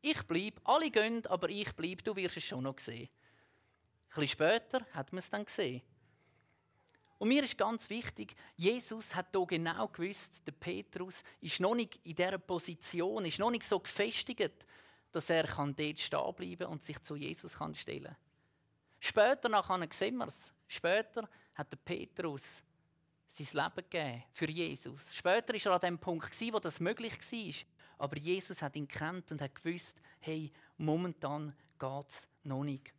Ich 0.00 0.22
bleibe, 0.22 0.62
alle 0.64 0.90
gehen, 0.90 1.26
aber 1.26 1.50
ich 1.50 1.74
bleibe, 1.74 2.02
du 2.02 2.16
wirst 2.16 2.38
es 2.38 2.44
schon 2.44 2.64
noch 2.64 2.78
sehen. 2.78 3.10
Bisschen 4.08 4.28
später 4.28 4.86
hat 4.92 5.12
man 5.12 5.18
es 5.18 5.30
dann 5.30 5.44
gesehen. 5.44 5.82
Und 7.18 7.28
mir 7.28 7.42
ist 7.42 7.58
ganz 7.58 7.90
wichtig, 7.90 8.36
Jesus 8.56 9.14
hat 9.14 9.28
hier 9.32 9.46
genau 9.46 9.88
gewusst, 9.88 10.46
der 10.46 10.52
Petrus 10.52 11.22
ist 11.40 11.58
noch 11.58 11.74
nicht 11.74 11.98
in 12.04 12.14
dieser 12.14 12.38
Position, 12.38 13.24
ist 13.24 13.40
noch 13.40 13.50
nicht 13.50 13.64
so 13.64 13.80
gefestigt, 13.80 14.66
dass 15.10 15.28
er 15.28 15.42
dort 15.42 15.98
stehen 15.98 16.34
bleiben 16.34 16.66
und 16.68 16.84
sich 16.84 17.02
zu 17.02 17.16
Jesus 17.16 17.58
kann 17.58 17.74
stellen 17.74 18.04
kann. 18.04 18.16
Später 19.00 19.48
nachher 19.48 19.88
sehen 19.92 20.16
wir 20.16 20.26
es. 20.26 20.52
Später 20.68 21.28
hat 21.54 21.72
der 21.72 21.78
Petrus 21.78 22.42
sein 23.26 23.46
Leben 23.52 23.88
gegeben 23.90 24.24
für 24.32 24.50
Jesus. 24.50 25.14
Später 25.14 25.54
war 25.54 25.66
er 25.66 25.74
an 25.74 25.80
dem 25.80 25.98
Punkt, 25.98 26.40
wo 26.52 26.58
das 26.58 26.80
möglich 26.80 27.14
war. 27.14 27.54
Aber 27.98 28.16
Jesus 28.16 28.62
hat 28.62 28.76
ihn 28.76 28.86
kennt 28.86 29.32
und 29.32 29.40
hat 29.40 29.54
gewusst, 29.54 30.00
hey, 30.20 30.52
momentan 30.76 31.54
geht 31.78 32.08
es 32.08 32.28
noch 32.44 32.64
nicht. 32.64 32.92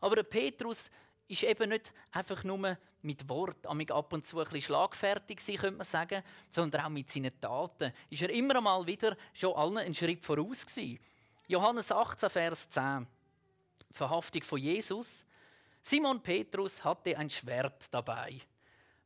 Aber 0.00 0.16
der 0.16 0.22
Petrus 0.24 0.90
ist 1.28 1.42
eben 1.42 1.70
nicht 1.70 1.92
einfach 2.12 2.42
nur 2.44 2.78
mit 3.02 3.28
Wort, 3.28 3.66
ab 3.66 4.12
und 4.12 4.26
zu 4.26 4.38
ein 4.38 4.44
bisschen 4.44 4.62
schlagfertig 4.62 5.40
sein, 5.40 5.56
könnte 5.56 5.78
man 5.78 5.86
sagen, 5.86 6.22
sondern 6.48 6.84
auch 6.84 6.88
mit 6.88 7.10
seinen 7.10 7.38
Taten. 7.40 7.92
Ist 8.10 8.22
er 8.22 8.30
immer 8.30 8.56
einmal 8.56 8.86
wieder 8.86 9.16
schon 9.34 9.54
allen 9.54 9.78
einen 9.78 9.94
Schritt 9.94 10.24
voraus 10.24 10.66
gewesen. 10.66 10.98
Johannes 11.46 11.92
18, 11.92 12.30
Vers 12.30 12.68
10. 12.70 13.06
Verhaftung 13.90 14.42
von 14.42 14.58
Jesus. 14.58 15.08
Simon 15.80 16.20
Petrus 16.20 16.82
hatte 16.84 17.16
ein 17.16 17.30
Schwert 17.30 17.92
dabei. 17.92 18.40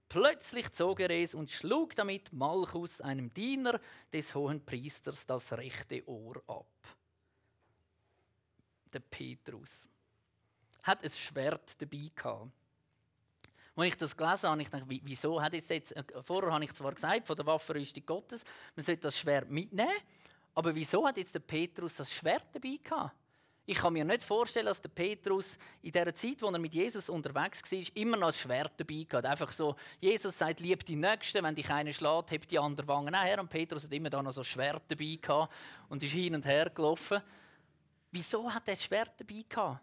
Plötzlich 0.09 0.71
zog 0.73 1.01
er 1.01 1.11
es 1.11 1.35
und 1.35 1.51
schlug 1.51 1.95
damit 1.97 2.33
Malchus, 2.33 3.01
einem 3.01 3.33
Diener 3.33 3.81
des 4.13 4.35
hohen 4.35 4.65
Priesters, 4.65 5.27
das 5.27 5.53
rechte 5.53 6.07
Ohr 6.07 6.43
ab. 6.47 6.67
Der 8.93 9.01
Petrus 9.01 9.89
hat 10.83 11.03
ein 11.03 11.11
Schwert 11.11 11.81
dabei 11.81 12.11
gehabt. 12.15 12.51
Als 13.75 13.87
ich 13.89 13.97
das 13.97 14.17
gelesen 14.17 14.49
habe, 14.49 14.63
ich 14.63 14.71
dachte, 14.71 14.87
wieso 14.87 15.41
hat 15.41 15.55
es 15.55 15.69
jetzt, 15.69 15.97
äh, 15.97 16.05
vorher 16.23 16.53
habe 16.53 16.65
ich 16.65 16.75
zwar 16.75 16.93
gesagt, 16.93 17.27
von 17.27 17.37
der 17.37 17.47
Waffenrüstung 17.47 18.05
Gottes, 18.05 18.45
man 18.77 18.85
sollte 18.85 19.03
das 19.03 19.19
Schwert 19.19 19.51
mitnehmen, 19.51 19.91
aber 20.55 20.75
wieso 20.75 21.07
hat 21.07 21.17
jetzt 21.17 21.35
der 21.35 21.41
Petrus 21.41 21.95
das 21.95 22.13
Schwert 22.13 22.45
dabei 22.53 22.79
gehabt? 22.83 23.15
Ich 23.65 23.79
kann 23.79 23.93
mir 23.93 24.05
nicht 24.05 24.25
vorstellen, 24.25 24.67
dass 24.67 24.81
der 24.81 24.89
Petrus 24.89 25.57
in 25.83 25.93
der 25.93 26.13
Zeit, 26.15 26.43
wo 26.43 26.49
er 26.49 26.59
mit 26.59 26.75
Jesus 26.75 27.09
unterwegs 27.09 27.63
war, 27.71 27.79
immer 27.95 28.17
noch 28.17 28.27
ein 28.27 28.33
Schwert 28.33 28.73
dabei 28.77 29.07
hatte. 29.11 29.29
Einfach 29.29 29.53
so, 29.53 29.77
Jesus 30.01 30.37
sagt, 30.37 30.59
lieb 30.59 30.85
die 30.85 30.97
Nächsten, 30.97 31.45
wenn 31.45 31.55
dich 31.55 31.71
einer 31.71 31.93
schlägt, 31.93 32.33
hebt 32.33 32.51
die 32.51 32.59
andere 32.59 32.89
Wange 32.89 33.13
nachher. 33.13 33.39
Und 33.39 33.49
Petrus 33.49 33.85
hat 33.85 33.93
immer 33.93 34.11
da 34.11 34.21
noch 34.21 34.33
so 34.33 34.41
ein 34.41 34.45
Schwert 34.45 34.83
dabei 34.89 35.17
gehabt 35.23 35.55
und 35.89 36.03
ist 36.03 36.11
hin 36.11 36.35
und 36.35 36.45
her 36.45 36.71
gelaufen. 36.71 37.23
Wieso 38.11 38.53
hat 38.53 38.67
er 38.67 38.75
das 38.75 38.83
Schwert 38.83 39.13
dabei 39.17 39.45
gehabt? 39.49 39.81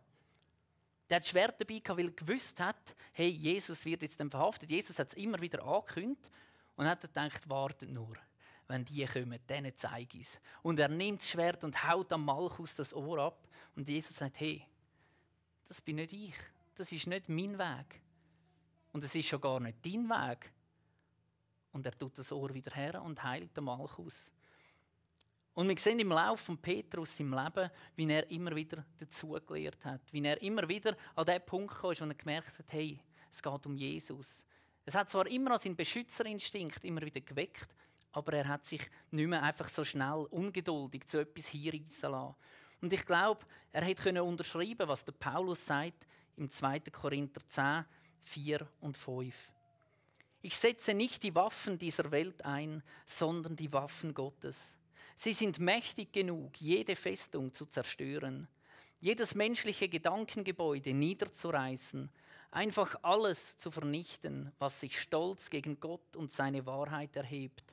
Der 1.10 1.16
hat 1.16 1.24
das 1.24 1.30
Schwert 1.30 1.60
dabei 1.60 1.80
gehabt, 1.80 2.00
weil 2.00 2.08
er 2.08 2.12
gewusst 2.12 2.60
hat, 2.60 2.96
hey, 3.14 3.30
Jesus 3.30 3.84
wird 3.86 4.02
jetzt 4.04 4.20
dann 4.20 4.30
verhaftet. 4.30 4.70
Jesus 4.70 5.00
hat 5.00 5.08
es 5.08 5.14
immer 5.16 5.42
wieder 5.42 5.64
angekündigt 5.64 6.30
und 6.76 6.86
hat 6.86 7.02
gedacht, 7.02 7.50
wartet 7.50 7.90
nur 7.90 8.16
wenn 8.70 8.86
die 8.86 9.04
kommen, 9.06 9.40
denen 9.48 9.76
zeige 9.76 10.20
ich 10.20 10.28
es. 10.28 10.40
Und 10.62 10.80
er 10.80 10.88
nimmt 10.88 11.22
das 11.22 11.30
Schwert 11.30 11.64
und 11.64 11.90
haut 11.90 12.14
am 12.14 12.24
Malchus 12.24 12.76
das 12.76 12.94
Ohr 12.94 13.18
ab. 13.18 13.48
Und 13.76 13.90
Jesus 13.90 14.16
sagt, 14.16 14.40
hey, 14.40 14.64
das 15.68 15.82
bin 15.82 15.98
nicht 15.98 16.14
ich. 16.14 16.36
Das 16.76 16.92
ist 16.92 17.08
nicht 17.08 17.28
mein 17.30 17.58
Weg. 17.58 18.00
Und 18.94 19.04
es 19.04 19.14
ist 19.16 19.28
schon 19.28 19.42
gar 19.42 19.60
nicht 19.60 19.84
dein 19.84 20.08
Weg. 20.08 20.52
Und 21.72 21.86
er 21.86 21.98
tut 21.98 22.18
das 22.18 22.32
Ohr 22.32 22.54
wieder 22.54 22.74
her 22.76 23.02
und 23.02 23.22
heilt 23.24 23.58
den 23.58 23.64
Malchus. 23.64 24.32
Und 25.60 25.68
wir 25.68 25.78
sehen 25.78 26.00
im 26.00 26.08
Lauf 26.08 26.40
von 26.40 26.58
Petrus 26.58 27.20
im 27.20 27.34
Leben, 27.34 27.70
wie 27.98 28.10
er 28.10 28.32
immer 28.32 28.56
wieder 28.56 28.86
dazugelernt 28.98 29.84
hat. 29.84 30.00
Wie 30.14 30.24
er 30.24 30.42
immer 30.42 30.66
wieder 30.70 30.96
an 31.18 31.26
den 31.26 31.46
Punkt 31.46 31.76
kam, 31.76 31.92
wo 32.00 32.06
er 32.06 32.14
gemerkt 32.14 32.58
hat, 32.58 32.72
hey, 32.72 32.98
es 33.30 33.44
geht 33.44 33.66
um 33.66 33.76
Jesus. 33.76 34.46
Es 34.86 34.96
hat 34.96 35.10
zwar 35.10 35.28
immer 35.28 35.50
noch 35.50 35.62
seinen 35.62 35.76
Beschützerinstinkt 35.76 36.86
immer 36.86 37.02
wieder 37.02 37.20
geweckt, 37.20 37.76
aber 38.14 38.32
er 38.36 38.48
hat 38.48 38.66
sich 38.66 38.90
nicht 39.12 39.28
mehr 39.28 39.44
einfach 39.44 39.68
so 39.68 39.84
schnell 39.84 40.28
ungeduldig 40.32 41.06
zu 41.06 41.18
etwas 41.18 41.48
hinreißen 41.48 42.10
lassen. 42.10 42.36
Und 42.80 42.94
ich 42.94 43.06
glaube, 43.06 43.46
er 43.74 43.84
hätte 43.84 44.24
unterschreiben 44.24 44.88
was 44.88 45.04
der 45.04 45.12
Paulus 45.12 45.66
sagt 45.66 46.08
im 46.38 46.50
2. 46.50 46.80
Korinther 46.90 47.46
10, 47.46 47.84
4 48.24 48.66
und 48.80 48.98
5. 48.98 49.36
Ich 50.42 50.56
setze 50.56 50.94
nicht 50.94 51.22
die 51.22 51.36
Waffen 51.36 51.78
dieser 51.78 52.14
Welt 52.14 52.46
ein, 52.46 52.82
sondern 53.06 53.58
die 53.58 53.74
Waffen 53.74 54.14
Gottes. 54.14 54.79
Sie 55.22 55.34
sind 55.34 55.60
mächtig 55.60 56.14
genug, 56.14 56.62
jede 56.62 56.96
Festung 56.96 57.54
zu 57.54 57.66
zerstören, 57.66 58.48
jedes 59.02 59.36
menschliche 59.36 59.90
Gedankengebäude 59.90 60.94
niederzureißen, 60.94 62.10
einfach 62.52 62.96
alles 63.02 63.58
zu 63.58 63.70
vernichten, 63.70 64.54
was 64.60 64.80
sich 64.80 64.98
stolz 64.98 65.50
gegen 65.50 65.78
Gott 65.82 66.16
und 66.16 66.32
seine 66.32 66.66
Wahrheit 66.66 67.18
erhebt. 67.18 67.66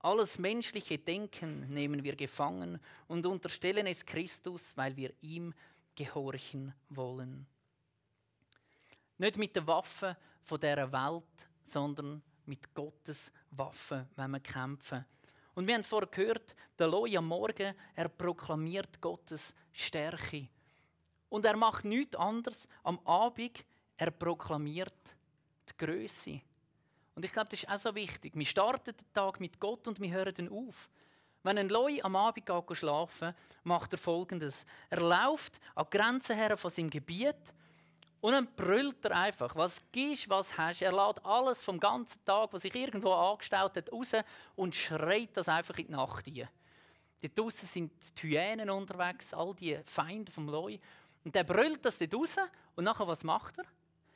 Alles 0.00 0.36
menschliche 0.36 0.98
Denken 0.98 1.72
nehmen 1.72 2.02
wir 2.02 2.16
gefangen 2.16 2.80
und 3.06 3.24
unterstellen 3.24 3.86
es 3.86 4.04
Christus, 4.04 4.76
weil 4.76 4.96
wir 4.96 5.12
ihm 5.20 5.54
gehorchen 5.94 6.74
wollen. 6.88 7.46
Nicht 9.18 9.38
mit 9.38 9.54
der 9.54 9.68
Waffe 9.68 10.16
von 10.42 10.58
dieser 10.58 10.90
Welt, 10.90 11.22
sondern 11.62 12.20
mit 12.46 12.74
Gottes 12.74 13.30
Waffe, 13.52 14.08
wenn 14.16 14.32
wir 14.32 14.40
kämpfen. 14.40 15.04
Und 15.54 15.66
wir 15.66 15.74
haben 15.74 15.84
vorher 15.84 16.08
gehört, 16.08 16.54
der 16.78 16.88
Loi 16.88 17.16
am 17.16 17.26
Morgen, 17.26 17.74
er 17.94 18.08
proklamiert 18.08 19.00
Gottes 19.00 19.54
Stärke. 19.72 20.48
Und 21.28 21.44
er 21.44 21.56
macht 21.56 21.84
nichts 21.84 22.16
anderes 22.16 22.68
am 22.82 22.98
Abend, 23.04 23.64
er 23.96 24.10
proklamiert 24.10 24.94
die 25.68 25.84
Größe. 25.84 26.40
Und 27.14 27.24
ich 27.24 27.32
glaube, 27.32 27.48
das 27.50 27.62
ist 27.62 27.68
auch 27.68 27.78
so 27.78 27.94
wichtig. 27.94 28.32
Wir 28.34 28.46
starten 28.46 28.96
den 28.96 29.12
Tag 29.12 29.38
mit 29.38 29.60
Gott 29.60 29.86
und 29.86 30.00
wir 30.00 30.10
hören 30.10 30.34
dann 30.34 30.48
auf. 30.48 30.88
Wenn 31.44 31.58
ein 31.58 31.68
Loi 31.68 32.00
am 32.02 32.16
Abend 32.16 32.46
geht 32.46 32.76
schlafen, 32.76 33.34
macht 33.62 33.92
er 33.92 33.98
folgendes. 33.98 34.64
Er 34.90 35.00
läuft 35.00 35.60
an 35.74 35.86
Grenzen 35.90 36.36
her 36.36 36.56
von 36.56 36.70
seinem 36.70 36.90
Gebiet 36.90 37.36
und 38.24 38.32
dann 38.32 38.48
brüllt 38.56 39.04
er 39.04 39.18
einfach, 39.18 39.54
was 39.54 39.82
gibst, 39.92 40.30
was 40.30 40.56
hast. 40.56 40.80
Er 40.80 40.92
lädt 40.92 41.22
alles 41.26 41.62
vom 41.62 41.78
ganzen 41.78 42.24
Tag, 42.24 42.54
was 42.54 42.62
sich 42.62 42.74
irgendwo 42.74 43.12
angestaut 43.12 43.76
hat, 43.76 43.92
raus 43.92 44.12
und 44.56 44.74
schreit 44.74 45.36
das 45.36 45.46
einfach 45.46 45.76
in 45.76 45.88
die 45.88 45.92
Nacht 45.92 46.24
hinein. 46.24 46.48
Dort 47.20 47.38
draußen 47.38 47.68
sind 47.68 47.92
die 48.16 48.22
Hyänen 48.22 48.70
unterwegs, 48.70 49.34
all 49.34 49.54
die 49.54 49.78
Feinde 49.84 50.32
vom 50.32 50.48
Loi. 50.48 50.80
Und 51.22 51.34
der 51.34 51.44
brüllt 51.44 51.84
das 51.84 51.98
dort 51.98 52.14
raus 52.14 52.36
und 52.76 52.84
nachher, 52.84 53.06
was 53.06 53.24
macht 53.24 53.58
er? 53.58 53.66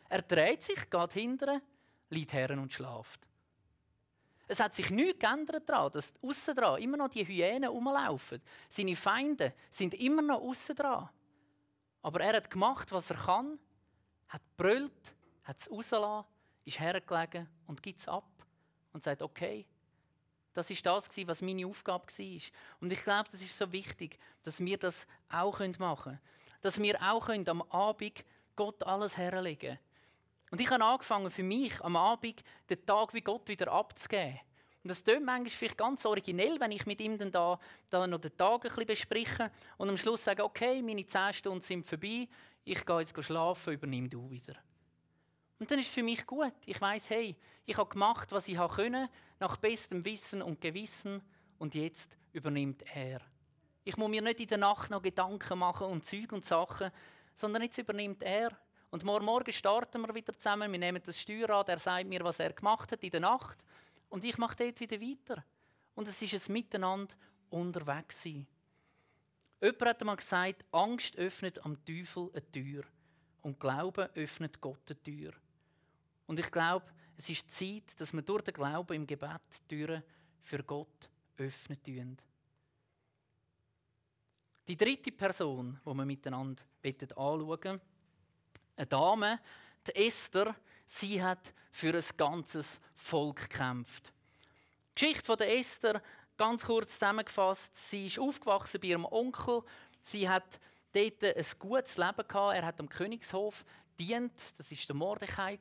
Er 0.08 0.22
dreht 0.22 0.62
sich, 0.62 0.88
geht 0.88 1.12
hinterher 1.12 1.60
liegt 2.08 2.32
her 2.32 2.50
und 2.52 2.72
schlaft. 2.72 3.20
Es 4.46 4.58
hat 4.58 4.74
sich 4.74 4.88
nichts 4.88 5.18
geändert 5.18 5.68
daran, 5.68 5.92
dass 5.92 6.14
außen 6.22 6.56
dran 6.56 6.80
immer 6.80 6.96
noch 6.96 7.08
die 7.08 7.28
Hyänen 7.28 7.68
rumlaufen. 7.68 8.40
Seine 8.70 8.96
Feinde 8.96 9.52
sind 9.68 9.92
immer 9.92 10.22
noch 10.22 10.40
außen 10.40 10.74
dran. 10.74 11.10
Aber 12.00 12.22
er 12.22 12.36
hat 12.36 12.50
gemacht, 12.50 12.90
was 12.90 13.10
er 13.10 13.16
kann, 13.18 13.58
hat 14.28 14.42
brüllt, 14.56 15.14
hat 15.44 15.58
es 15.58 15.70
rausgelassen, 15.70 16.26
ist 16.64 16.80
hergelegen 16.80 17.48
und 17.66 17.82
gibt 17.82 18.00
es 18.00 18.08
ab 18.08 18.28
und 18.92 19.02
sagt, 19.02 19.22
okay, 19.22 19.66
das 20.54 20.70
ist 20.70 20.84
das, 20.84 21.08
was 21.26 21.42
meine 21.42 21.66
Aufgabe 21.66 22.06
war. 22.06 22.40
Und 22.80 22.92
ich 22.92 23.02
glaube, 23.04 23.28
das 23.30 23.40
ist 23.40 23.56
so 23.56 23.70
wichtig, 23.70 24.18
dass 24.42 24.60
wir 24.60 24.76
das 24.76 25.06
auch 25.30 25.60
machen 25.78 26.02
können. 26.02 26.20
Dass 26.60 26.80
wir 26.80 27.00
auch 27.00 27.28
am 27.28 27.62
Abend 27.70 28.24
Gott 28.56 28.82
alles 28.82 29.16
herlegen 29.16 29.60
können. 29.60 29.78
Und 30.50 30.60
ich 30.60 30.70
habe 30.70 30.84
angefangen, 30.84 31.30
für 31.30 31.42
mich 31.42 31.80
am 31.82 31.96
Abend 31.96 32.42
den 32.68 32.84
Tag 32.84 33.14
wie 33.14 33.20
Gott 33.20 33.46
wieder 33.48 33.70
abzugeben. 33.70 34.40
Und 34.82 34.90
das 34.90 35.04
klingt 35.04 35.24
manchmal 35.24 35.50
vielleicht 35.50 35.78
ganz 35.78 36.06
originell, 36.06 36.58
wenn 36.58 36.72
ich 36.72 36.86
mit 36.86 37.00
ihm 37.00 37.18
dann 37.18 37.30
da, 37.30 37.58
da 37.90 38.06
noch 38.06 38.20
den 38.20 38.36
Tag 38.36 38.64
ein 38.64 38.70
bisschen 38.70 38.86
bespreche 38.86 39.50
und 39.76 39.88
am 39.88 39.96
Schluss 39.96 40.24
sage, 40.24 40.42
okay, 40.42 40.82
meine 40.82 41.06
zehn 41.06 41.32
Stunden 41.34 41.60
sind 41.60 41.84
vorbei, 41.84 42.28
ich 42.68 42.84
gehe 42.84 43.00
jetzt 43.00 43.24
schlafen, 43.24 43.72
übernimm 43.72 44.10
du 44.10 44.30
wieder. 44.30 44.54
Und 45.58 45.70
dann 45.70 45.78
ist 45.78 45.88
es 45.88 45.94
für 45.94 46.02
mich 46.02 46.26
gut. 46.26 46.52
Ich 46.66 46.80
weiß, 46.80 47.10
hey, 47.10 47.36
ich 47.64 47.76
habe 47.76 47.88
gemacht, 47.88 48.30
was 48.30 48.46
ich 48.46 48.58
können, 48.58 49.08
nach 49.40 49.56
bestem 49.56 50.04
Wissen 50.04 50.42
und 50.42 50.60
Gewissen 50.60 51.22
und 51.58 51.74
jetzt 51.74 52.16
übernimmt 52.32 52.84
er. 52.94 53.20
Ich 53.84 53.96
muss 53.96 54.10
mir 54.10 54.22
nicht 54.22 54.40
in 54.40 54.46
der 54.46 54.58
Nacht 54.58 54.90
noch 54.90 55.02
Gedanken 55.02 55.58
machen 55.58 55.86
und 55.86 56.04
Zeug 56.04 56.32
und 56.32 56.44
Sachen, 56.44 56.90
sondern 57.34 57.62
jetzt 57.62 57.78
übernimmt 57.78 58.22
er. 58.22 58.50
Und 58.90 59.02
morgen 59.02 59.24
Morgen 59.24 59.52
starten 59.52 60.02
wir 60.02 60.14
wieder 60.14 60.32
zusammen. 60.34 60.70
Wir 60.70 60.78
nehmen 60.78 61.02
das 61.04 61.20
Steuerrad, 61.20 61.68
er 61.70 61.78
sagt 61.78 62.06
mir, 62.06 62.22
was 62.22 62.38
er 62.38 62.52
gemacht 62.52 62.92
hat 62.92 63.02
in 63.02 63.10
der 63.10 63.20
Nacht. 63.20 63.58
Und 64.10 64.24
ich 64.24 64.38
mache 64.38 64.56
dort 64.56 64.78
wieder 64.80 65.00
weiter. 65.00 65.44
Und 65.94 66.06
es 66.06 66.20
ist 66.20 66.48
ein 66.48 66.52
Miteinander 66.52 67.14
unterwegs 67.50 68.22
sein. 68.22 68.46
Jemand 69.60 69.82
hat 69.82 70.00
einmal 70.00 70.16
gesagt, 70.16 70.64
Angst 70.72 71.16
öffnet 71.16 71.64
am 71.64 71.84
Teufel 71.84 72.30
eine 72.32 72.50
Tür. 72.50 72.84
Und 73.42 73.58
Glauben 73.58 74.08
öffnet 74.14 74.60
Gott 74.60 74.90
eine 74.90 75.02
Tür. 75.02 75.32
Und 76.26 76.38
ich 76.38 76.50
glaube, 76.50 76.86
es 77.16 77.28
ist 77.28 77.50
Zeit, 77.50 78.00
dass 78.00 78.12
wir 78.12 78.22
durch 78.22 78.42
den 78.42 78.54
Glauben 78.54 78.94
im 78.94 79.06
Gebet 79.06 79.40
Türen 79.68 80.02
für 80.42 80.62
Gott 80.62 81.10
öffnen 81.36 81.78
Die 84.68 84.76
dritte 84.76 85.12
Person, 85.12 85.80
die 85.84 85.94
wir 85.94 86.04
miteinander 86.04 86.62
anschauen 86.84 87.46
wollen, 87.46 87.80
eine 88.76 88.86
Dame, 88.86 89.40
die 89.86 90.06
Esther, 90.06 90.54
sie 90.86 91.22
hat 91.22 91.52
für 91.72 91.94
ein 91.94 92.04
ganzes 92.16 92.78
Volk 92.94 93.48
gekämpft. 93.48 94.12
Die 94.90 95.00
Geschichte 95.00 95.24
von 95.24 95.38
der 95.38 95.58
Esther, 95.58 96.02
ganz 96.38 96.64
kurz 96.64 96.94
zusammengefasst, 96.94 97.90
sie 97.90 98.06
ist 98.06 98.18
aufgewachsen 98.18 98.80
bei 98.80 98.88
ihrem 98.88 99.04
Onkel. 99.04 99.62
Sie 100.00 100.28
hat 100.28 100.58
dort 100.94 101.24
ein 101.24 101.46
gutes 101.58 101.98
Leben 101.98 102.26
gehabt. 102.26 102.56
Er 102.56 102.64
hat 102.64 102.80
am 102.80 102.88
Königshof 102.88 103.64
dient. 103.98 104.32
Das 104.56 104.72
ist 104.72 104.88
der 104.88 104.96
Mordechai 104.96 105.58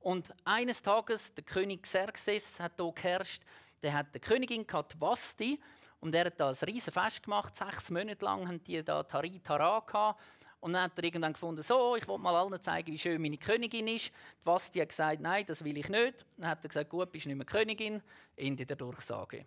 Und 0.00 0.34
eines 0.44 0.82
Tages 0.82 1.32
der 1.34 1.44
König 1.44 1.84
Xerxes 1.84 2.60
hat 2.60 2.72
hier 2.76 2.92
geherrscht. 2.92 3.42
Der 3.82 3.94
hat 3.94 4.08
eine 4.12 4.20
Königin 4.20 4.66
gehabt, 4.66 5.00
Vasti, 5.00 5.60
und 6.00 6.14
er 6.14 6.26
hat 6.26 6.38
da 6.38 6.50
ein 6.50 6.56
riesen 6.66 6.92
Fest 6.92 7.22
gemacht. 7.22 7.56
Sechs 7.56 7.90
Monate 7.90 8.24
lang 8.24 8.46
haben 8.46 8.62
die 8.64 8.82
da 8.82 9.02
Tari 9.02 9.40
Tara 9.40 9.80
gehabt. 9.80 10.20
Und 10.60 10.72
dann 10.72 10.84
hat 10.84 10.98
er 10.98 11.04
irgendwann 11.04 11.34
gefunden, 11.34 11.62
so, 11.62 11.94
ich 11.96 12.08
wollte 12.08 12.22
mal 12.22 12.34
allen 12.34 12.60
zeigen, 12.60 12.92
wie 12.92 12.98
schön 12.98 13.20
meine 13.20 13.36
Königin 13.36 13.86
ist. 13.86 14.10
Vasti 14.42 14.80
hat 14.80 14.88
gesagt, 14.88 15.20
nein, 15.20 15.44
das 15.46 15.62
will 15.62 15.76
ich 15.76 15.88
nicht. 15.88 16.24
Dann 16.36 16.50
hat 16.50 16.64
er 16.64 16.68
gesagt, 16.68 16.90
gut, 16.90 17.12
bist 17.12 17.26
nicht 17.26 17.36
mehr 17.36 17.46
Königin. 17.46 18.02
Ende 18.36 18.64
der 18.64 18.76
Durchsage. 18.76 19.46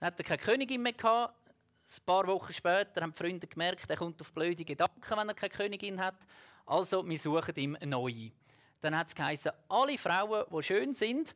Dann 0.00 0.06
hat 0.06 0.18
er 0.18 0.24
keine 0.24 0.38
Königin 0.38 0.82
mehr 0.82 0.94
gehabt. 0.94 1.34
Ein 1.46 2.04
paar 2.06 2.26
Wochen 2.26 2.52
später 2.52 3.02
haben 3.02 3.12
die 3.12 3.18
Freunde 3.18 3.46
gemerkt, 3.46 3.88
er 3.90 3.96
kommt 3.96 4.20
auf 4.20 4.32
blöde 4.32 4.64
Gedanken, 4.64 5.16
wenn 5.16 5.28
er 5.28 5.34
keine 5.34 5.50
Königin 5.50 6.00
hat. 6.00 6.16
Also, 6.64 7.06
wir 7.06 7.18
suchen 7.18 7.54
ihm 7.56 7.76
eine 7.76 7.90
neue. 7.90 8.30
Dann 8.80 8.96
hat 8.96 9.08
es 9.08 9.14
geheißen, 9.14 9.52
alle 9.68 9.98
Frauen, 9.98 10.44
die 10.50 10.62
schön 10.62 10.94
sind, 10.94 11.34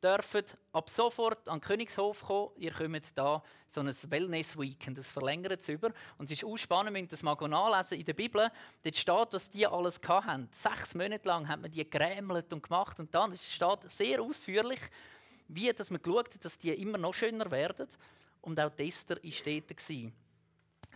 dürfen 0.00 0.44
ab 0.72 0.90
sofort 0.90 1.48
an 1.48 1.58
den 1.58 1.66
Königshof 1.66 2.22
kommen. 2.22 2.50
Ihr 2.58 2.70
kommt 2.70 3.18
da 3.18 3.42
so 3.66 3.80
ein 3.80 3.88
Wellness-Weekend, 3.88 4.98
das 4.98 5.10
verlängert 5.10 5.62
es 5.62 5.68
über. 5.70 5.90
Und 6.18 6.26
es 6.26 6.32
ist 6.32 6.44
auch 6.44 6.56
spannend, 6.56 6.96
ihr 6.96 7.06
das 7.08 7.22
mal 7.22 7.34
nachlesen 7.34 7.98
in 7.98 8.04
der 8.04 8.12
Bibel. 8.12 8.48
Dort 8.82 8.96
steht, 8.96 9.32
was 9.32 9.50
die 9.50 9.66
alles 9.66 10.00
hatten. 10.06 10.48
Sechs 10.52 10.94
Monate 10.94 11.26
lang 11.26 11.48
hat 11.48 11.62
man 11.62 11.70
die 11.70 11.88
gerämelt 11.88 12.52
und 12.52 12.62
gemacht. 12.62 13.00
Und 13.00 13.12
dann 13.14 13.34
steht 13.36 13.90
sehr 13.90 14.20
ausführlich, 14.20 14.80
wie 15.48 15.72
dass 15.72 15.90
man 15.90 16.02
geschaut 16.02 16.34
hat, 16.34 16.44
dass 16.44 16.58
die 16.58 16.70
immer 16.70 16.98
noch 16.98 17.14
schöner 17.14 17.50
werden. 17.50 17.88
Und 18.40 18.60
auch 18.60 18.70
Tester 18.70 19.16
war 19.16 19.32
dort. 19.44 20.12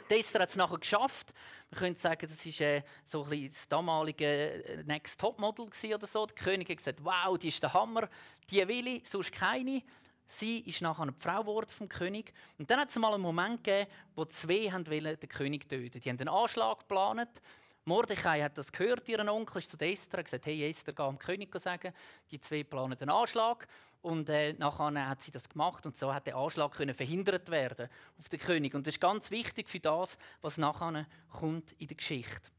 Tester 0.09 0.41
hat 0.41 0.49
es 0.49 0.57
nachher 0.57 0.79
geschafft. 0.79 1.35
Man 1.71 1.79
könnte 1.81 2.01
sagen, 2.01 2.27
das 2.29 2.47
war 2.47 2.67
äh, 2.67 2.83
so 3.05 3.25
das 3.25 3.69
damalige 3.69 4.25
äh, 4.27 4.83
Next 4.85 5.21
Top 5.21 5.39
Model 5.39 5.67
oder 5.67 6.07
so. 6.07 6.27
Der 6.27 6.35
König 6.35 6.69
hat 6.71 6.79
gesagt, 6.79 7.05
wow, 7.05 7.37
die 7.37 7.49
ist 7.49 7.63
der 7.63 7.75
Hammer, 7.75 8.09
die 8.51 8.67
will 8.67 8.87
ich, 8.87 9.09
sonst 9.09 9.33
keine. 9.33 9.83
Sie 10.27 10.61
ist 10.61 10.83
nachher 10.83 11.03
eine 11.03 11.13
Frau 11.13 11.41
geworden 11.41 11.71
vom 11.71 11.89
König. 11.89 12.33
Und 12.59 12.71
dann 12.71 12.81
hat 12.81 12.91
es 12.91 12.97
mal 12.97 13.15
einen 13.15 13.23
Moment 13.23 13.65
gegeben, 13.65 13.91
wo 14.15 14.25
zwei 14.27 14.73
wollen, 14.73 15.19
den 15.19 15.29
König 15.29 15.69
töten. 15.69 16.01
Die 16.01 16.09
haben 16.09 16.19
einen 16.19 16.29
Anschlag 16.29 16.81
geplant. 16.81 17.41
Mordechai 17.85 18.43
hat 18.43 18.59
das 18.59 18.71
gehört, 18.71 19.09
ihren 19.09 19.31
Onkel 19.31 19.59
ist 19.59 19.71
zu 19.71 19.79
Esther, 19.79 20.19
und 20.19 20.25
gesagt, 20.25 20.45
hey 20.45 20.69
Esther, 20.69 20.93
geh 20.93 21.03
am 21.03 21.19
König 21.19 21.55
sagen, 21.59 21.95
die 22.31 22.39
zwei 22.39 22.63
planen 22.63 22.99
einen 23.01 23.09
Anschlag. 23.09 23.67
Und 24.01 24.29
äh, 24.29 24.53
nachher 24.55 25.09
hat 25.09 25.23
sie 25.23 25.31
das 25.31 25.49
gemacht 25.49 25.85
und 25.85 25.97
so 25.97 26.15
hat 26.15 26.27
der 26.27 26.37
Anschlag 26.37 26.73
können 26.73 26.95
verhindert 26.95 27.51
werden 27.51 27.89
auf 28.19 28.29
den 28.29 28.39
König. 28.39 28.75
Und 28.75 28.87
das 28.87 28.95
ist 28.95 29.01
ganz 29.01 29.31
wichtig 29.31 29.69
für 29.69 29.81
das, 29.81 30.19
was 30.41 30.57
nachher 30.57 31.07
kommt 31.31 31.73
in 31.73 31.89
der 31.89 31.97
Geschichte. 31.97 32.51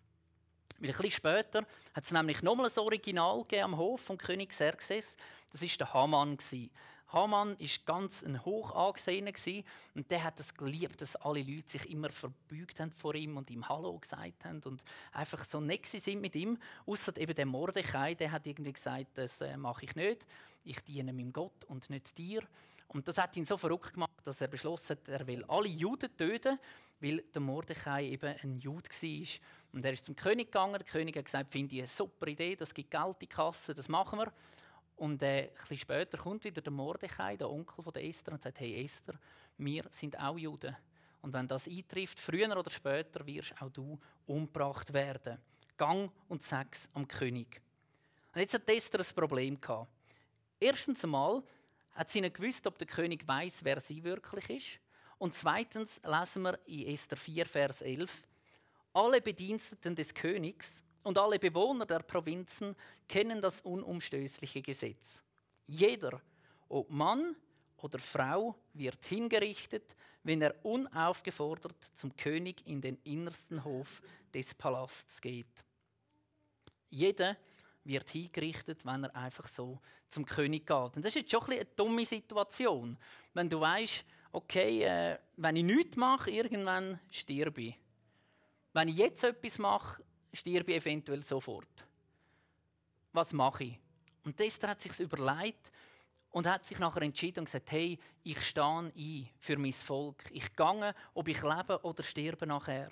Weil 0.80 0.89
ein 0.89 0.95
bisschen 0.95 1.12
später 1.12 1.65
hat 1.93 2.04
es 2.04 2.12
nämlich 2.12 2.41
nochmal 2.41 2.69
ein 2.69 2.80
Original 2.80 3.45
am 3.62 3.78
Hof 3.78 4.02
vom 4.02 4.17
König 4.17 4.49
Xerxes. 4.49 5.17
Das 5.52 5.62
ist 5.62 5.80
der 5.80 5.93
Haman 5.93 6.38
Haman 7.12 7.56
ist 7.58 7.86
ganz 7.86 8.24
ein 8.24 8.45
hoch 8.45 8.72
angesehener 8.76 9.32
und 9.95 10.12
der 10.12 10.24
hat 10.24 10.39
es 10.39 10.54
geliebt, 10.54 11.02
dass 11.02 11.15
alle 11.15 11.41
Leute 11.41 11.69
sich 11.69 11.89
immer 11.89 12.10
verbeugt 12.10 12.80
haben 12.80 12.91
vor 12.91 13.15
ihm 13.15 13.38
und 13.38 13.50
ihm 13.50 13.67
Hallo 13.67 13.98
gesagt 13.98 14.45
haben 14.45 14.62
und 14.63 14.84
einfach 15.12 15.43
so 15.43 15.60
nett 15.60 15.86
sind 15.86 16.22
mit 16.22 16.36
ihm. 16.36 16.58
Außer 16.86 17.17
eben 17.17 17.34
der 17.34 17.45
Mordechai, 17.45 18.13
der 18.13 18.32
hat 18.32 18.45
irgendwie 18.45 18.74
gesagt, 18.74 19.08
das 19.15 19.41
äh, 19.41 19.58
mache 19.58 19.86
ich 19.86 19.95
nicht 19.95 20.26
ich 20.63 20.84
diene 20.84 21.13
meinem 21.13 21.34
Gott 21.34 21.65
und 21.65 21.89
nicht 21.89 22.17
dir. 22.17 22.43
Und 22.88 23.08
das 23.08 23.17
hat 23.17 23.38
ihn 23.38 23.45
so 23.45 23.56
verrückt 23.58 23.93
gemacht, 23.93 24.12
dass 24.24 24.41
er 24.41 24.48
beschlossen 24.48 24.98
hat, 24.98 25.08
er 25.08 25.28
will 25.28 25.43
alle 25.48 25.67
Juden 25.67 26.15
töten, 26.17 26.58
weil 27.00 27.24
der 27.34 27.41
Mordechai 27.41 28.06
eben 28.06 28.36
ein 28.41 28.60
Jude 28.60 28.89
war. 28.89 29.28
Und 29.74 29.86
er 29.86 29.93
ist 29.93 30.06
zum 30.06 30.15
König 30.15 30.48
gegangen. 30.48 30.74
Der 30.74 30.84
König 30.84 31.15
hat 31.15 31.26
gesagt, 31.26 31.52
finde 31.52 31.76
ich 31.76 31.82
eine 31.82 31.88
super 31.88 32.28
Idee, 32.28 32.56
das 32.56 32.74
gibt 32.74 32.89
Geld 32.89 33.08
in 33.08 33.19
die 33.22 33.28
Kasse, 33.28 33.76
das 33.76 33.88
machen 33.88 34.19
wir. 34.19 34.32
Und 34.99 35.23
äh, 35.23 35.43
ein 35.43 35.49
bisschen 35.53 35.77
später 35.77 36.17
kommt 36.17 36.43
wieder 36.43 36.62
der 36.62 36.73
Mordechai, 36.73 37.38
der 37.38 37.49
Onkel 37.49 37.81
von 37.81 37.93
der 37.93 38.03
Esther, 38.03 38.33
und 38.33 38.41
sagt, 38.41 38.59
hey 38.59 38.83
Esther, 38.83 39.17
wir 39.57 39.85
sind 39.91 40.19
auch 40.19 40.38
Juden. 40.38 40.75
Und 41.21 41.31
wenn 41.31 41.47
das 41.47 41.69
eintrifft, 41.69 42.19
früher 42.19 42.55
oder 42.55 42.69
später 42.69 43.25
wirst 43.25 43.62
auch 43.62 43.69
du 43.69 43.97
umgebracht 44.27 44.91
werden. 44.91 45.38
Gang 45.77 46.12
und 46.27 46.43
sag's 46.43 46.89
am 46.93 47.07
König. 47.07 47.62
Und 48.33 48.41
jetzt 48.41 48.53
hat 48.53 48.69
Esther 48.69 48.99
ein 48.99 49.15
Problem 49.15 49.62
gehabt. 49.62 49.89
Erstens 50.59 51.01
einmal 51.05 51.43
hat 51.91 52.09
sie 52.09 52.19
nicht 52.19 52.35
gewusst, 52.35 52.67
ob 52.67 52.77
der 52.77 52.88
König 52.88 53.25
weiß, 53.25 53.63
wer 53.63 53.79
sie 53.79 54.03
wirklich 54.03 54.49
ist. 54.49 54.67
Und 55.17 55.33
zweitens 55.33 56.01
lesen 56.03 56.41
wir 56.41 56.59
in 56.65 56.88
Esther 56.88 57.17
4, 57.17 57.45
Vers 57.45 57.81
11, 57.81 58.23
alle 58.91 59.21
Bediensteten 59.21 59.95
des 59.95 60.13
Königs 60.13 60.83
und 61.03 61.17
alle 61.17 61.39
Bewohner 61.39 61.85
der 61.85 61.99
Provinzen 61.99 62.75
kennen 63.07 63.41
das 63.41 63.62
unumstößliche 63.62 64.62
Gesetz. 64.62 65.23
Jeder, 65.67 66.21
ob 66.67 66.89
Mann 66.89 67.35
oder 67.77 67.99
Frau, 67.99 68.55
wird 68.73 69.03
hingerichtet, 69.05 69.95
wenn 70.23 70.41
er 70.41 70.53
unaufgefordert 70.63 71.77
zum 71.93 72.15
König 72.15 72.65
in 72.67 72.81
den 72.81 72.97
innersten 73.03 73.63
Hof 73.63 74.01
des 74.33 74.53
Palasts 74.53 75.21
geht. 75.21 75.47
Jeder, 76.89 77.38
wird 77.89 78.09
hingerichtet, 78.09 78.85
wenn 78.85 79.03
er 79.03 79.15
einfach 79.15 79.47
so 79.47 79.79
zum 80.07 80.25
König 80.25 80.65
geht. 80.65 80.95
Und 80.95 80.97
das 80.97 81.15
ist 81.15 81.15
jetzt 81.15 81.31
schon 81.31 81.43
ein 81.45 81.59
eine 81.59 81.65
dumme 81.75 82.05
Situation. 82.05 82.97
Wenn 83.33 83.49
du 83.49 83.59
weißt, 83.59 84.05
okay, 84.31 84.83
äh, 84.83 85.17
wenn 85.38 85.55
ich 85.55 85.63
nichts 85.63 85.97
mache, 85.97 86.31
irgendwann 86.31 86.99
sterbe 87.09 87.62
ich. 87.62 87.79
Wenn 88.73 88.89
ich 88.89 88.97
jetzt 88.97 89.23
etwas 89.23 89.57
mache, 89.57 90.03
sterbe 90.33 90.71
ich 90.71 90.77
eventuell 90.77 91.23
sofort. 91.23 91.85
Was 93.13 93.33
mache 93.33 93.63
ich? 93.63 93.79
Und 94.23 94.39
Esther 94.39 94.69
hat 94.69 94.81
sich 94.81 94.99
überlegt 94.99 95.71
und 96.31 96.45
hat 96.45 96.63
sich 96.65 96.79
nachher 96.79 97.01
entschieden 97.01 97.39
und 97.39 97.45
gesagt, 97.45 97.71
hey, 97.71 97.97
ich 98.23 98.41
stehe 98.41 98.91
ein 98.95 99.29
für 99.39 99.57
mein 99.57 99.71
Volk. 99.71 100.23
Ich 100.31 100.55
gehe, 100.55 100.95
ob 101.13 101.27
ich 101.27 101.41
lebe 101.41 101.79
oder 101.83 102.03
sterbe 102.03 102.45
nachher. 102.45 102.91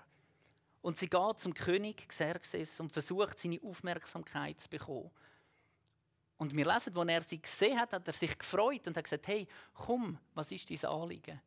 Und 0.82 0.97
sie 0.97 1.10
geht 1.10 1.39
zum 1.39 1.54
König 1.54 2.08
Xerxes 2.08 2.80
und 2.80 2.91
versucht, 2.91 3.39
seine 3.39 3.62
Aufmerksamkeit 3.62 4.60
zu 4.60 4.69
bekommen. 4.69 5.12
Und 6.38 6.56
wir 6.56 6.65
lesen, 6.65 6.95
als 6.97 7.10
er 7.10 7.21
sie 7.23 7.41
gesehen 7.41 7.80
hat, 7.80 7.93
hat 7.93 8.08
er 8.08 8.13
sich 8.13 8.38
gefreut 8.38 8.88
und 8.88 8.95
hat 8.95 9.04
gesagt, 9.04 9.28
hey, 9.28 9.47
komm, 9.73 10.19
was 10.34 10.52
ist 10.52 10.69
dein 10.69 10.89
Anliegen? 10.89 11.41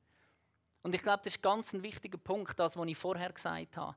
Und 0.82 0.94
ich 0.94 1.02
glaube, 1.02 1.22
das 1.24 1.34
ist 1.34 1.42
ganz 1.42 1.72
ein 1.72 1.82
wichtiger 1.82 2.18
Punkt, 2.18 2.58
das, 2.58 2.76
was 2.76 2.88
ich 2.88 2.98
vorher 2.98 3.32
gesagt 3.32 3.76
habe. 3.76 3.96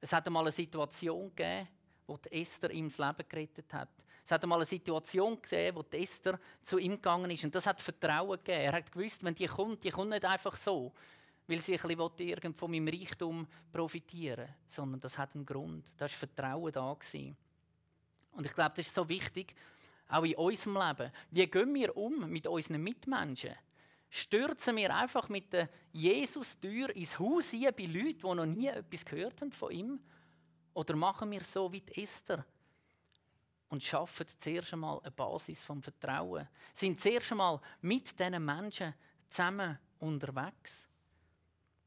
Es 0.00 0.12
hat 0.12 0.26
einmal 0.26 0.44
eine 0.44 0.52
Situation 0.52 1.34
gegeben, 1.34 1.68
wo 2.06 2.16
die 2.16 2.40
Esther 2.40 2.70
ihm 2.70 2.88
das 2.88 2.98
Leben 2.98 3.28
gerettet 3.28 3.72
hat. 3.74 3.90
Es 4.24 4.30
hat 4.30 4.42
einmal 4.42 4.58
eine 4.58 4.66
Situation 4.66 5.40
gegeben, 5.40 5.76
wo 5.76 5.82
die 5.82 6.02
Esther 6.02 6.38
zu 6.62 6.78
ihm 6.78 6.92
gegangen 6.92 7.30
ist. 7.30 7.44
Und 7.44 7.54
das 7.54 7.66
hat 7.66 7.80
Vertrauen 7.80 8.38
gegeben. 8.38 8.60
Er 8.60 8.72
hat 8.72 8.92
gewusst, 8.92 9.24
wenn 9.24 9.34
die 9.34 9.46
kommt, 9.46 9.84
die 9.84 9.90
kommt 9.90 10.10
nicht 10.10 10.24
einfach 10.24 10.56
so 10.56 10.92
weil 11.48 11.60
sie 11.60 11.78
ein 11.78 11.96
bisschen 11.96 12.54
von 12.54 12.70
meinem 12.70 12.88
Reichtum 12.88 13.46
profitieren 13.72 14.54
sondern 14.66 15.00
das 15.00 15.18
hat 15.18 15.34
einen 15.34 15.46
Grund. 15.46 15.84
Da 15.96 16.02
war 16.02 16.08
Vertrauen 16.08 16.72
da. 16.72 16.94
Gewesen. 16.94 17.36
Und 18.32 18.46
ich 18.46 18.54
glaube, 18.54 18.74
das 18.76 18.86
ist 18.86 18.94
so 18.94 19.08
wichtig, 19.08 19.54
auch 20.08 20.24
in 20.24 20.36
unserem 20.36 20.76
Leben. 20.76 21.10
Wie 21.30 21.46
gehen 21.46 21.74
wir 21.74 21.96
um 21.96 22.30
mit 22.30 22.46
unseren 22.46 22.82
Mitmenschen? 22.82 23.54
Stürzen 24.10 24.76
wir 24.76 24.94
einfach 24.94 25.28
mit 25.28 25.52
der 25.52 25.68
Jesus-Tür 25.92 26.94
ins 26.96 27.18
Haus 27.18 27.52
ein 27.52 27.74
bei 27.76 27.84
Leuten, 27.84 28.20
die 28.20 28.34
noch 28.34 28.46
nie 28.46 28.68
etwas 28.68 29.04
gehört 29.04 29.40
haben 29.40 29.52
von 29.52 29.70
ihm? 29.70 30.00
Oder 30.74 30.96
machen 30.96 31.30
wir 31.30 31.42
so 31.42 31.70
wie 31.72 31.80
die 31.80 32.02
Esther 32.02 32.44
und 33.68 33.82
schaffen 33.82 34.26
zuerst 34.38 34.72
einmal 34.72 35.00
eine 35.00 35.10
Basis 35.10 35.62
vom 35.64 35.82
Vertrauen? 35.82 36.48
Sind 36.72 37.00
zuerst 37.00 37.32
einmal 37.32 37.60
mit 37.80 38.18
diesen 38.18 38.44
Menschen 38.44 38.94
zusammen 39.28 39.78
unterwegs? 39.98 40.88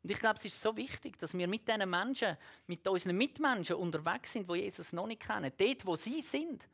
Und 0.04 0.10
ich 0.10 0.20
glaube, 0.20 0.40
es 0.40 0.46
ist 0.46 0.62
so 0.62 0.76
wichtig, 0.76 1.18
dass 1.20 1.34
wir 1.34 1.48
mit 1.48 1.68
diesen 1.68 1.90
Menschen, 1.90 2.38
mit 2.68 2.88
unseren 2.88 3.18
Mitmenschen 3.18 3.76
unterwegs 3.76 4.34
sind, 4.34 4.50
die 4.50 4.56
Jesus 4.56 4.94
noch 4.94 5.08
nicht 5.08 5.22
kennen. 5.22 5.52
Dort, 5.56 5.86
wo 5.86 5.96
sie 5.96 6.22
sind. 6.22 6.68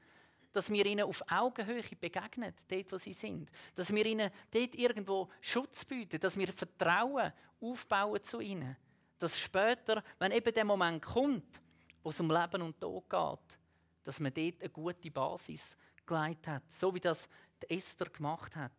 Dass 0.58 0.72
wir 0.72 0.88
ihnen 0.88 1.06
auf 1.06 1.24
Augenhöhe 1.30 1.84
begegnen, 2.00 2.52
dort, 2.68 2.92
wo 2.92 2.98
sie 2.98 3.14
sind. 3.14 3.52
Dass 3.76 3.94
wir 3.94 4.04
ihnen 4.04 4.32
dort 4.50 4.74
irgendwo 4.74 5.30
Schutz 5.40 5.86
bieten, 5.86 6.20
dass 6.20 6.36
wir 6.36 6.48
Vertrauen 6.48 7.32
aufbauen 7.62 8.24
zu 8.24 8.40
ihnen. 8.40 8.76
Dass 9.20 9.40
später, 9.40 10.04
wenn 10.18 10.32
eben 10.32 10.52
der 10.52 10.66
Moment 10.66 11.04
kommt, 11.04 11.62
wo 12.02 12.10
es 12.10 12.20
um 12.20 12.32
Leben 12.32 12.64
und 12.64 12.82
Tod 12.82 13.08
geht, 13.08 13.60
dass 14.04 14.20
man 14.20 14.34
dort 14.34 14.60
eine 14.60 14.70
gute 14.72 15.12
Basis 15.12 15.78
geleitet 16.08 16.48
hat. 16.48 16.72
So 16.72 16.92
wie 16.96 17.02
das 17.02 17.30
Esther 17.70 18.10
gemacht 18.10 18.56
hat. 18.56 18.72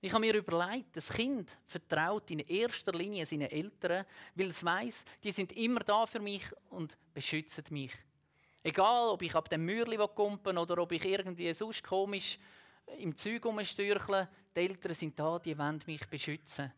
Ich 0.00 0.12
habe 0.12 0.26
mir 0.26 0.34
überlegt, 0.34 0.96
das 0.96 1.08
Kind 1.10 1.56
vertraut 1.66 2.28
in 2.32 2.40
erster 2.40 2.90
Linie 2.90 3.24
seinen 3.26 3.48
Eltern, 3.48 4.04
weil 4.34 4.48
es 4.48 4.64
weiß, 4.64 5.04
die 5.22 5.30
sind 5.30 5.52
immer 5.52 5.80
da 5.80 6.04
für 6.04 6.18
mich 6.18 6.50
und 6.70 6.98
beschützen 7.14 7.62
mich. 7.70 7.92
Egal, 8.68 9.08
ob 9.08 9.22
ich 9.22 9.34
ab 9.34 9.48
dem 9.48 9.64
Mürli 9.64 9.96
kumpen 10.14 10.58
oder 10.58 10.76
ob 10.76 10.92
ich 10.92 11.02
irgendwie 11.02 11.54
sonst 11.54 11.82
komisch 11.82 12.38
im 12.98 13.16
Zeug 13.16 13.46
rumstürcheln, 13.46 14.28
die 14.54 14.60
Eltern 14.60 14.92
sind 14.92 15.18
da, 15.18 15.38
die 15.38 15.56
wollen 15.56 15.80
mich 15.86 16.06
beschützen. 16.06 16.70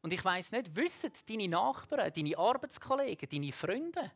Und 0.00 0.10
ich 0.10 0.24
weiß 0.24 0.52
nicht, 0.52 0.74
wissen 0.74 1.12
deine 1.28 1.48
Nachbarn, 1.48 2.10
deine 2.10 2.38
Arbeitskollegen, 2.38 3.28
deine 3.28 3.52
Freunde, 3.52 4.10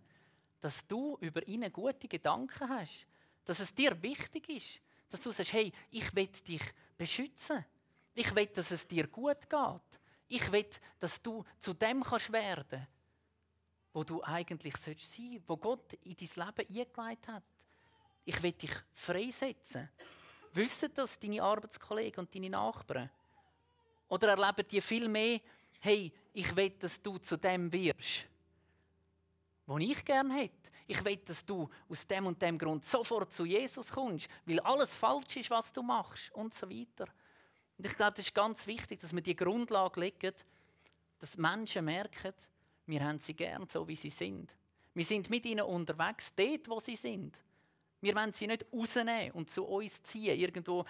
dass 0.58 0.86
du 0.86 1.18
über 1.20 1.46
ihnen 1.46 1.70
gute 1.70 2.08
Gedanken 2.08 2.66
hast, 2.66 3.06
dass 3.44 3.60
es 3.60 3.74
dir 3.74 4.00
wichtig 4.02 4.48
ist, 4.48 4.80
dass 5.10 5.20
du 5.20 5.32
sagst, 5.32 5.52
hey, 5.52 5.70
ich 5.90 6.14
will 6.14 6.28
dich 6.28 6.62
beschützen. 6.96 7.62
Ich 8.14 8.34
will, 8.34 8.46
dass 8.46 8.70
es 8.70 8.88
dir 8.88 9.06
gut 9.06 9.50
geht. 9.50 10.00
Ich 10.28 10.50
will, 10.50 10.70
dass 10.98 11.20
du 11.20 11.44
zu 11.58 11.74
dem 11.74 12.02
kannst 12.02 12.32
werden, 12.32 12.86
wo 13.92 14.04
du 14.04 14.22
eigentlich 14.22 14.76
sein 14.76 14.96
sollst 14.96 15.48
wo 15.48 15.56
Gott 15.56 15.92
in 16.04 16.16
dein 16.16 16.46
Leben 16.46 16.78
eingeleitet 16.78 17.28
hat. 17.28 17.42
Ich 18.24 18.42
will 18.42 18.52
dich 18.52 18.74
freisetzen. 18.92 19.88
Wissen 20.54 20.90
das 20.94 21.18
deine 21.18 21.42
Arbeitskollegen 21.42 22.20
und 22.20 22.34
deine 22.34 22.50
Nachbarn? 22.50 23.10
Oder 24.08 24.28
erleben 24.28 24.68
die 24.70 24.80
viel 24.80 25.08
mehr, 25.08 25.40
hey, 25.80 26.12
ich 26.32 26.54
will, 26.54 26.70
dass 26.70 27.00
du 27.00 27.18
zu 27.18 27.36
dem 27.36 27.72
wirst, 27.72 28.26
wo 29.66 29.78
ich 29.78 30.04
gerne 30.04 30.34
hätte. 30.34 30.70
Ich 30.86 31.02
will, 31.04 31.16
dass 31.16 31.44
du 31.44 31.68
aus 31.88 32.06
dem 32.06 32.26
und 32.26 32.40
dem 32.42 32.58
Grund 32.58 32.84
sofort 32.84 33.32
zu 33.32 33.44
Jesus 33.44 33.90
kommst, 33.90 34.28
weil 34.44 34.60
alles 34.60 34.94
falsch 34.94 35.36
ist, 35.36 35.50
was 35.50 35.72
du 35.72 35.82
machst 35.82 36.30
und 36.32 36.52
so 36.52 36.68
weiter. 36.68 37.06
Und 37.78 37.86
ich 37.86 37.96
glaube, 37.96 38.12
das 38.12 38.26
ist 38.26 38.34
ganz 38.34 38.66
wichtig, 38.66 39.00
dass 39.00 39.14
wir 39.14 39.22
die 39.22 39.36
Grundlage 39.36 40.00
legen, 40.00 40.34
dass 41.18 41.38
Menschen 41.38 41.84
merken, 41.84 42.34
wir 42.86 43.04
haben 43.04 43.18
sie 43.18 43.34
gern 43.34 43.66
so, 43.68 43.86
wie 43.86 43.96
sie 43.96 44.10
sind. 44.10 44.54
Wir 44.94 45.04
sind 45.04 45.30
mit 45.30 45.46
ihnen 45.46 45.62
unterwegs, 45.62 46.34
dort, 46.34 46.68
wo 46.68 46.80
sie 46.80 46.96
sind. 46.96 47.38
Wir 48.00 48.14
wollen 48.14 48.32
sie 48.32 48.46
nicht 48.46 48.66
rausnehmen 48.72 49.30
und 49.32 49.50
zu 49.50 49.64
uns 49.64 50.02
ziehen. 50.02 50.38
Irgendwo, 50.38 50.84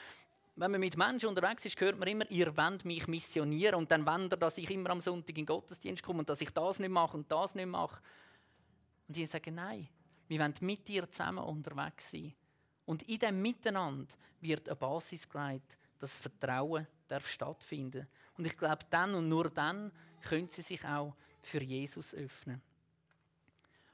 wenn 0.56 0.70
man 0.70 0.80
mit 0.80 0.96
Menschen 0.96 1.28
unterwegs 1.28 1.64
ist, 1.64 1.78
hört 1.80 1.98
man 1.98 2.08
immer, 2.08 2.28
ihr 2.30 2.56
wollt 2.56 2.84
mich 2.84 3.06
missionieren 3.06 3.76
und 3.76 3.90
dann 3.90 4.06
wollt 4.06 4.32
ihr, 4.32 4.36
dass 4.36 4.58
ich 4.58 4.70
immer 4.70 4.90
am 4.90 5.00
Sonntag 5.00 5.30
in 5.30 5.44
den 5.44 5.46
Gottesdienst 5.46 6.02
komme 6.02 6.20
und 6.20 6.28
dass 6.28 6.40
ich 6.40 6.50
das 6.50 6.78
nicht 6.78 6.90
mache 6.90 7.16
und 7.16 7.30
das 7.30 7.54
nicht 7.54 7.66
mache. 7.66 8.00
Und 9.06 9.16
die 9.16 9.26
sagen, 9.26 9.54
nein, 9.54 9.88
wir 10.28 10.40
wollen 10.40 10.54
mit 10.60 10.88
dir 10.88 11.08
zusammen 11.10 11.44
unterwegs 11.44 12.10
sein. 12.10 12.34
Und 12.86 13.02
in 13.02 13.18
dem 13.18 13.40
Miteinander 13.40 14.12
wird 14.40 14.68
eine 14.68 14.76
Basis 14.76 15.28
gelegt, 15.28 15.76
dass 15.98 16.16
Vertrauen 16.16 16.86
darf 17.08 17.28
stattfinden 17.28 18.08
Und 18.36 18.46
ich 18.46 18.56
glaube, 18.56 18.84
dann 18.90 19.14
und 19.14 19.28
nur 19.28 19.50
dann 19.50 19.92
können 20.22 20.48
sie 20.48 20.62
sich 20.62 20.84
auch 20.84 21.14
für 21.42 21.62
Jesus 21.62 22.14
öffnen. 22.14 22.60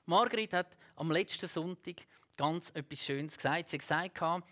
Margret 0.07 0.55
hat 0.55 0.77
am 0.97 1.11
letzten 1.11 1.49
Sonntag 1.49 1.97
ganz 2.37 2.71
etwas 2.71 3.05
Schönes 3.05 3.37
gesagt. 3.37 3.69
Sie 3.69 3.77
hat 3.77 4.15
gesagt, 4.15 4.45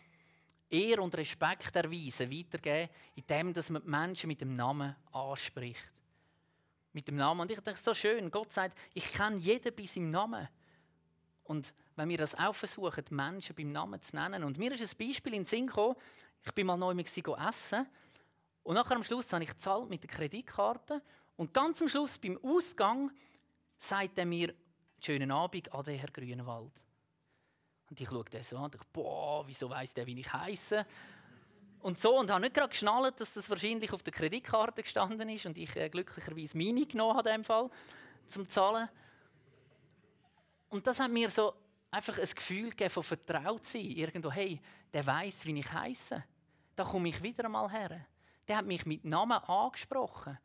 Ehr 0.69 1.01
und 1.01 1.15
Respekt 1.17 1.75
erweisen, 1.77 2.31
weitergeben, 2.31 2.91
indem 3.15 3.55
dass 3.55 3.71
man 3.71 3.83
die 3.83 3.89
Menschen 3.89 4.27
mit 4.27 4.41
dem 4.41 4.55
Namen 4.55 4.97
anspricht. 5.13 5.93
Mit 6.93 7.07
dem 7.09 7.17
Namen. 7.17 7.43
Und 7.43 7.51
ich 7.51 7.61
denke, 7.61 7.81
so 7.81 7.95
schön. 7.95 8.31
Gott 8.31 8.53
sagt, 8.53 8.79
ich 8.93 9.13
kenne 9.13 9.37
jeden 9.37 9.75
bei 9.75 9.85
seinem 9.85 10.11
Namen. 10.11 10.49
Und 11.45 11.73
wenn 11.95 12.09
wir 12.09 12.19
das 12.19 12.35
auch 12.35 12.55
versuchen, 12.55 13.05
Menschen 13.11 13.55
beim 13.55 13.71
Namen 13.71 14.01
zu 14.03 14.17
nennen. 14.17 14.43
Und 14.43 14.59
mir 14.59 14.73
ist 14.73 14.83
ein 14.83 15.07
Beispiel 15.07 15.35
in 15.35 15.43
den 15.43 15.47
Sinn 15.47 15.67
gekommen. 15.69 15.95
Ich 16.45 16.53
bin 16.53 16.67
mal 16.67 16.77
neu 16.77 16.95
mit 16.95 17.07
essen. 17.17 17.87
Und 18.65 18.75
nachher 18.75 18.97
am 18.97 19.05
Schluss 19.05 19.33
habe 19.33 19.45
ich 19.45 19.51
gezahlt 19.51 19.89
mit 19.89 20.03
der 20.03 20.11
Kreditkarte. 20.11 21.01
Und 21.37 21.53
ganz 21.53 21.81
am 21.83 21.89
Schluss, 21.89 22.19
beim 22.19 22.39
Ausgang, 22.43 23.11
sagt 23.77 24.19
er 24.19 24.27
mir, 24.27 24.55
schönen 25.01 25.31
Abend, 25.31 25.73
Ade, 25.75 25.93
Herr 25.93 26.11
Grünewald. 26.11 26.83
Und 27.89 28.01
ich 28.01 28.09
schaue 28.09 28.25
den 28.25 28.43
so 28.43 28.57
an 28.57 28.65
und 28.65 28.75
denke, 28.75 28.87
boah, 28.93 29.47
wieso 29.47 29.71
weiss 29.71 29.95
der, 29.95 30.07
wie 30.07 30.19
ich 30.19 30.33
heiße? 30.33 30.87
Und 31.81 32.01
so, 32.01 32.19
und 32.19 32.31
habe 32.31 32.41
nicht 32.41 32.55
gerade 32.55 32.71
geschnallt, 32.71 33.21
dass 33.21 33.35
das 33.35 33.49
wahrscheinlich 33.49 33.93
auf 33.93 34.03
der 34.03 34.13
Kreditkarte 34.13 34.83
gestanden 34.83 35.29
ist 35.29 35.47
und 35.47 35.57
ich 35.57 35.77
äh, 35.77 35.89
glücklicherweise 35.89 36.57
meine 36.57 36.85
genommen 36.87 37.17
habe, 37.17 37.31
in 37.31 37.45
Fall, 37.45 37.71
zum 38.27 38.49
Zahlen. 38.49 38.89
Und 40.69 40.87
das 40.87 40.99
hat 40.99 41.13
mir 41.13 41.31
so 41.31 41.55
einfach 41.91 42.19
ein 42.19 42.29
Gefühl 42.35 42.71
gegeben 42.71 42.91
von 42.91 43.03
vertraut 43.03 43.65
sein. 43.67 43.83
Irgendwo, 43.83 44.33
hey, 44.33 44.61
der 44.93 45.07
weiß, 45.07 45.47
wie 45.47 45.61
ich 45.61 45.73
heiße. 45.73 46.25
Da 46.75 46.85
komme 46.85 47.09
ich 47.09 47.23
wieder 47.23 47.45
einmal 47.45 47.71
her. 47.71 48.05
Der 48.49 48.57
hat 48.57 48.67
mich 48.67 48.85
mit 48.85 49.05
Namen 49.05 49.39
angesprochen. 49.39 50.39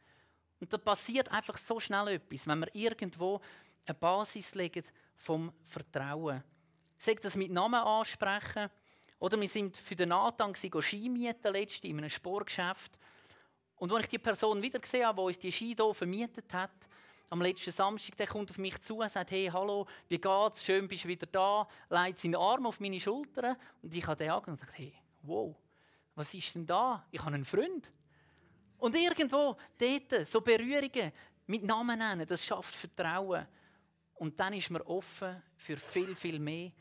Und 0.62 0.72
da 0.72 0.78
passiert 0.78 1.30
einfach 1.30 1.58
so 1.58 1.80
schnell 1.80 2.08
etwas, 2.10 2.48
wenn 2.48 2.60
wir 2.60 2.76
irgendwo 2.76 3.42
eine 3.86 3.96
Basis 3.96 4.54
legen 4.54 4.84
vom 5.16 5.52
Vertrauen. 5.64 6.44
Sagt 6.98 7.26
das 7.26 7.36
mit 7.36 7.52
Namen 7.52 7.82
ansprechen. 7.82 8.70
Oder 9.20 9.40
wir 9.40 9.48
sind 9.48 9.76
für 9.76 9.96
den 9.96 10.10
Nathan 10.10 10.54
Ski 10.56 11.10
mieten 11.10 11.52
letzte 11.52 11.88
in 11.88 11.98
einem 11.98 12.10
Sportgeschäft. 12.10 12.98
Und 13.76 13.92
als 13.92 14.04
ich 14.04 14.10
die 14.10 14.18
Person 14.20 14.62
wieder 14.62 14.80
gesehen 14.80 15.06
habe, 15.06 15.22
die 15.22 15.26
uns 15.26 15.40
die 15.40 15.52
Ski 15.52 15.76
hier 15.76 15.94
vermietet 15.94 16.54
hat, 16.54 16.72
am 17.32 17.42
letzten 17.42 17.72
Samstag, 17.72 18.18
der 18.18 18.28
kommt 18.28 18.52
auf 18.52 18.58
mich 18.58 18.80
zu 18.82 18.98
und 18.98 19.10
sagt, 19.10 19.32
hey, 19.32 19.50
hallo, 19.52 19.88
wie 20.10 20.20
geht's? 20.20 20.64
Schön, 20.64 20.88
bist 20.88 21.06
du 21.06 21.08
wieder 21.08 21.26
da. 21.26 21.68
Legt 21.90 22.20
seinen 22.20 22.36
Arm 22.36 22.66
auf 22.66 22.80
meine 22.80 23.00
Schulter. 23.00 23.58
Und 23.82 23.96
ich 23.96 24.06
habe 24.06 24.18
den 24.18 24.30
angeschaut 24.30 24.50
und 24.50 24.60
gesagt, 24.60 24.78
hey, 24.78 24.94
wow, 25.22 25.56
was 26.14 26.34
ist 26.34 26.54
denn 26.54 26.68
da? 26.68 27.06
Ich 27.10 27.22
habe 27.22 27.34
einen 27.34 27.46
Freund. 27.46 27.92
Und 28.82 28.96
irgendwo 28.96 29.58
dort, 29.78 30.28
so 30.28 30.42
Berührungen 30.42 31.12
mit 31.48 31.64
Namen 31.64 31.98
nennen, 31.98 32.28
das 32.28 32.46
schafft 32.46 32.76
Vertrauen. 32.76 33.48
Und 34.16 34.40
dann 34.40 34.54
ist 34.54 34.70
man 34.70 34.82
offen 34.84 35.42
für 35.56 35.78
viel, 35.78 36.16
viel 36.16 36.40
mehr, 36.40 36.72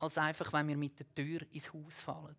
als 0.00 0.18
einfach, 0.18 0.52
wenn 0.52 0.68
wir 0.68 0.76
mit 0.76 0.98
der 0.98 1.14
Tür 1.14 1.40
ins 1.52 1.72
Haus 1.72 2.00
fallen. 2.00 2.36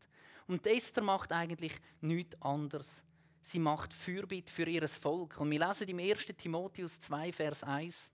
Und 0.48 0.68
Esther 0.68 1.04
macht 1.04 1.32
eigentlich 1.32 1.74
nichts 2.02 2.42
anderes 2.42 3.04
sie 3.42 3.60
macht 3.60 3.94
Fürbitte 3.94 4.52
für 4.52 4.68
ihr 4.68 4.88
Volk. 4.88 5.40
Und 5.40 5.52
wir 5.52 5.66
lesen 5.66 5.88
im 5.88 6.00
1. 6.00 6.26
Timotheus 6.38 7.00
2, 7.02 7.32
Vers 7.32 7.64
1, 7.64 8.12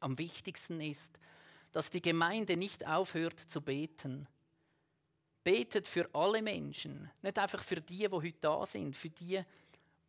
am 0.00 0.18
wichtigsten 0.18 0.80
ist, 0.80 1.18
dass 1.72 1.90
die 1.90 2.02
Gemeinde 2.02 2.56
nicht 2.56 2.86
aufhört 2.86 3.38
zu 3.38 3.60
beten. 3.60 4.26
Betet 5.44 5.86
für 5.86 6.08
alle 6.12 6.42
Menschen, 6.42 7.10
nicht 7.22 7.38
einfach 7.38 7.62
für 7.62 7.80
die, 7.80 7.98
die 7.98 8.10
heute 8.10 8.38
da 8.40 8.66
sind, 8.66 8.96
für 8.96 9.10
die, 9.10 9.42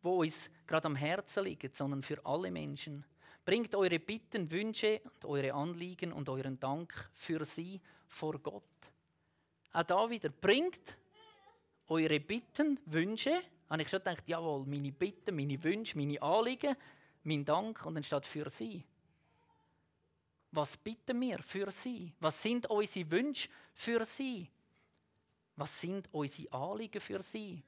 wo 0.02 0.20
uns 0.20 0.50
gerade 0.66 0.86
am 0.86 0.96
Herzen 0.96 1.44
liegen, 1.44 1.70
sondern 1.72 2.02
für 2.02 2.24
alle 2.24 2.50
Menschen. 2.50 3.04
Bringt 3.44 3.74
eure 3.74 3.98
Bitten, 3.98 4.50
Wünsche 4.50 5.00
und 5.04 5.24
eure 5.24 5.54
Anliegen 5.54 6.12
und 6.12 6.28
euren 6.28 6.60
Dank 6.60 7.10
für 7.14 7.44
sie 7.44 7.80
vor 8.06 8.38
Gott. 8.38 8.62
Auch 9.72 9.82
da 9.82 10.10
wieder, 10.10 10.28
bringt 10.28 10.96
eure 11.88 12.20
Bitten, 12.20 12.78
Wünsche 12.86 13.40
habe 13.68 13.82
ich 13.82 13.88
schon 13.88 14.00
gedacht, 14.00 14.26
jawohl, 14.26 14.64
meine 14.66 14.92
Bitten, 14.92 15.36
meine 15.36 15.62
Wünsche, 15.62 15.96
meine 15.98 16.20
Anliegen, 16.22 16.74
mein 17.22 17.44
Dank 17.44 17.84
und 17.84 17.94
dann 17.94 18.02
steht 18.02 18.26
für 18.26 18.48
sie. 18.48 18.84
Was 20.50 20.76
bitten 20.78 21.20
wir 21.20 21.38
für 21.40 21.70
sie? 21.70 22.14
Was 22.20 22.42
sind 22.42 22.68
unsere 22.70 23.10
Wünsche 23.10 23.48
für 23.74 24.04
sie? 24.04 24.48
Was 25.56 25.80
sind 25.80 26.08
unsere 26.12 26.52
Anliegen 26.52 27.00
für 27.00 27.22
sie? 27.22 27.62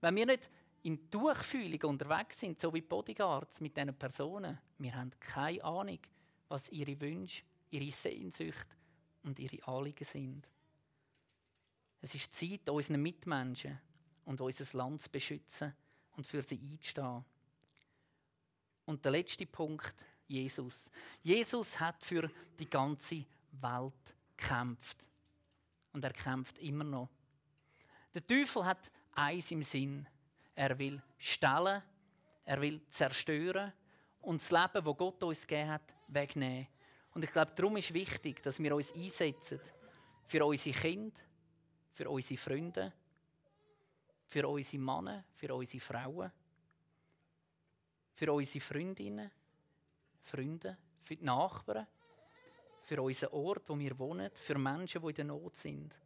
Wenn 0.00 0.16
wir 0.16 0.26
nicht 0.26 0.50
in 0.88 1.10
Durchfühlung 1.10 1.90
unterwegs 1.90 2.40
sind, 2.40 2.58
so 2.58 2.72
wie 2.72 2.80
Bodyguards 2.80 3.60
mit 3.60 3.76
diesen 3.76 3.94
Personen, 3.94 4.58
wir 4.78 4.94
haben 4.94 5.12
keine 5.20 5.62
Ahnung, 5.62 5.98
was 6.48 6.70
ihre 6.70 6.98
Wünsche, 6.98 7.42
ihre 7.68 7.90
Sehnsucht 7.90 8.66
und 9.22 9.38
ihre 9.38 9.62
Anliegen 9.68 10.04
sind. 10.04 10.48
Es 12.00 12.14
ist 12.14 12.34
Zeit, 12.34 12.70
unseren 12.70 13.02
Mitmenschen 13.02 13.78
und 14.24 14.40
unser 14.40 14.78
Land 14.78 15.02
zu 15.02 15.10
beschützen 15.10 15.74
und 16.16 16.26
für 16.26 16.42
sie 16.42 16.58
einzustehen. 16.58 17.22
Und 18.86 19.04
der 19.04 19.12
letzte 19.12 19.44
Punkt, 19.44 20.06
Jesus. 20.26 20.90
Jesus 21.22 21.78
hat 21.78 22.02
für 22.02 22.30
die 22.58 22.70
ganze 22.70 23.26
Welt 23.60 24.14
gekämpft. 24.38 25.06
Und 25.92 26.02
er 26.02 26.14
kämpft 26.14 26.58
immer 26.60 26.84
noch. 26.84 27.10
Der 28.14 28.26
Teufel 28.26 28.64
hat 28.64 28.90
eins 29.12 29.50
im 29.50 29.62
Sinn. 29.62 30.08
Er 30.58 30.76
will 30.76 31.00
stellen, 31.18 31.80
er 32.44 32.60
will 32.60 32.84
zerstören 32.88 33.72
und 34.22 34.40
das 34.40 34.50
Leben, 34.50 34.84
das 34.84 34.96
Gott 34.96 35.22
uns 35.22 35.46
gegeben 35.46 35.70
hat, 35.70 35.94
wegnehmen. 36.08 36.66
Und 37.14 37.22
ich 37.22 37.30
glaube, 37.30 37.52
darum 37.54 37.76
ist 37.76 37.94
wichtig, 37.94 38.42
dass 38.42 38.58
wir 38.58 38.74
uns 38.74 38.92
einsetzen 38.92 39.60
für 40.26 40.44
unsere 40.44 40.76
Kinder, 40.76 41.20
für 41.92 42.10
unsere 42.10 42.40
Freunde, 42.40 42.92
für 44.26 44.48
unsere 44.48 44.82
Männer, 44.82 45.24
für 45.36 45.54
unsere 45.54 45.80
Frauen, 45.80 46.32
für 48.14 48.32
unsere 48.32 48.64
Freundinnen, 48.64 49.30
Freunde, 50.22 50.76
für 51.02 51.14
die 51.14 51.24
Nachbarn, 51.24 51.86
für 52.82 53.00
unseren 53.00 53.32
Ort, 53.32 53.68
wo 53.68 53.78
wir 53.78 53.96
wohnen, 53.96 54.32
für 54.34 54.58
Menschen, 54.58 55.02
die 55.02 55.08
in 55.08 55.14
der 55.14 55.24
Not 55.24 55.56
sind. 55.56 55.96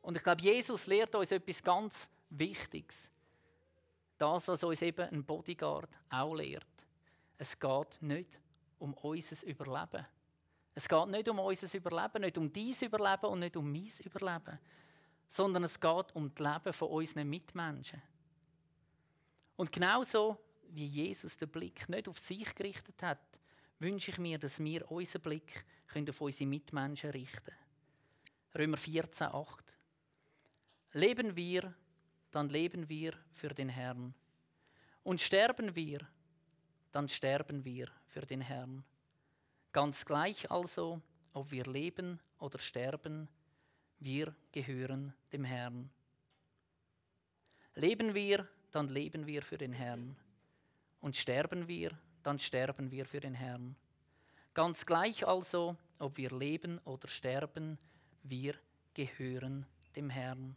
Und 0.00 0.16
ich 0.16 0.22
glaube, 0.22 0.40
Jesus 0.40 0.86
lehrt 0.86 1.14
uns 1.14 1.32
etwas 1.32 1.62
ganz 1.62 2.08
Wichtiges. 2.38 3.10
Das, 4.16 4.48
was 4.48 4.62
uns 4.64 4.82
eben 4.82 5.08
ein 5.08 5.24
Bodyguard 5.24 5.88
auch 6.10 6.34
lehrt. 6.34 6.66
Es 7.38 7.58
geht 7.58 8.00
nicht 8.00 8.40
um 8.78 8.94
unser 8.94 9.46
Überleben. 9.46 10.06
Es 10.74 10.88
geht 10.88 11.08
nicht 11.08 11.28
um 11.28 11.38
unser 11.38 11.76
Überleben, 11.76 12.22
nicht 12.22 12.38
um 12.38 12.52
dein 12.52 12.74
Überleben 12.80 13.26
und 13.26 13.38
nicht 13.40 13.56
um 13.56 13.70
mein 13.70 13.90
Überleben, 14.04 14.58
sondern 15.28 15.64
es 15.64 15.78
geht 15.78 16.14
um 16.14 16.34
das 16.34 16.54
Leben 16.54 16.72
von 16.72 16.88
unseren 16.88 17.28
Mitmenschen. 17.28 18.02
Und 19.56 19.70
genauso 19.70 20.38
wie 20.70 20.86
Jesus 20.86 21.36
den 21.36 21.48
Blick 21.48 21.88
nicht 21.88 22.08
auf 22.08 22.18
sich 22.18 22.54
gerichtet 22.54 23.02
hat, 23.02 23.20
wünsche 23.78 24.10
ich 24.10 24.18
mir, 24.18 24.38
dass 24.38 24.58
wir 24.58 24.90
unseren 24.90 25.22
Blick 25.22 25.64
auf 26.08 26.20
unsere 26.20 26.48
Mitmenschen 26.48 27.10
richten 27.10 27.44
können. 27.44 27.58
Römer 28.56 28.76
14, 28.76 29.28
8. 29.28 29.76
Leben 30.92 31.36
wir, 31.36 31.74
dann 32.34 32.48
leben 32.48 32.88
wir 32.88 33.14
für 33.30 33.50
den 33.50 33.68
Herrn. 33.68 34.12
Und 35.04 35.20
sterben 35.20 35.76
wir, 35.76 36.00
dann 36.90 37.08
sterben 37.08 37.64
wir 37.64 37.88
für 38.08 38.22
den 38.22 38.40
Herrn. 38.40 38.82
Ganz 39.72 40.04
gleich 40.04 40.50
also, 40.50 41.00
ob 41.32 41.52
wir 41.52 41.64
leben 41.66 42.18
oder 42.40 42.58
sterben, 42.58 43.28
wir 44.00 44.34
gehören 44.50 45.14
dem 45.32 45.44
Herrn. 45.44 45.90
Leben 47.76 48.14
wir, 48.14 48.48
dann 48.72 48.88
leben 48.88 49.28
wir 49.28 49.42
für 49.42 49.58
den 49.58 49.72
Herrn. 49.72 50.16
Und 51.00 51.14
sterben 51.14 51.68
wir, 51.68 51.96
dann 52.24 52.40
sterben 52.40 52.90
wir 52.90 53.06
für 53.06 53.20
den 53.20 53.34
Herrn. 53.34 53.76
Ganz 54.54 54.86
gleich 54.86 55.24
also, 55.24 55.76
ob 56.00 56.16
wir 56.16 56.30
leben 56.30 56.80
oder 56.84 57.06
sterben, 57.06 57.78
wir 58.24 58.56
gehören 58.92 59.66
dem 59.94 60.10
Herrn. 60.10 60.56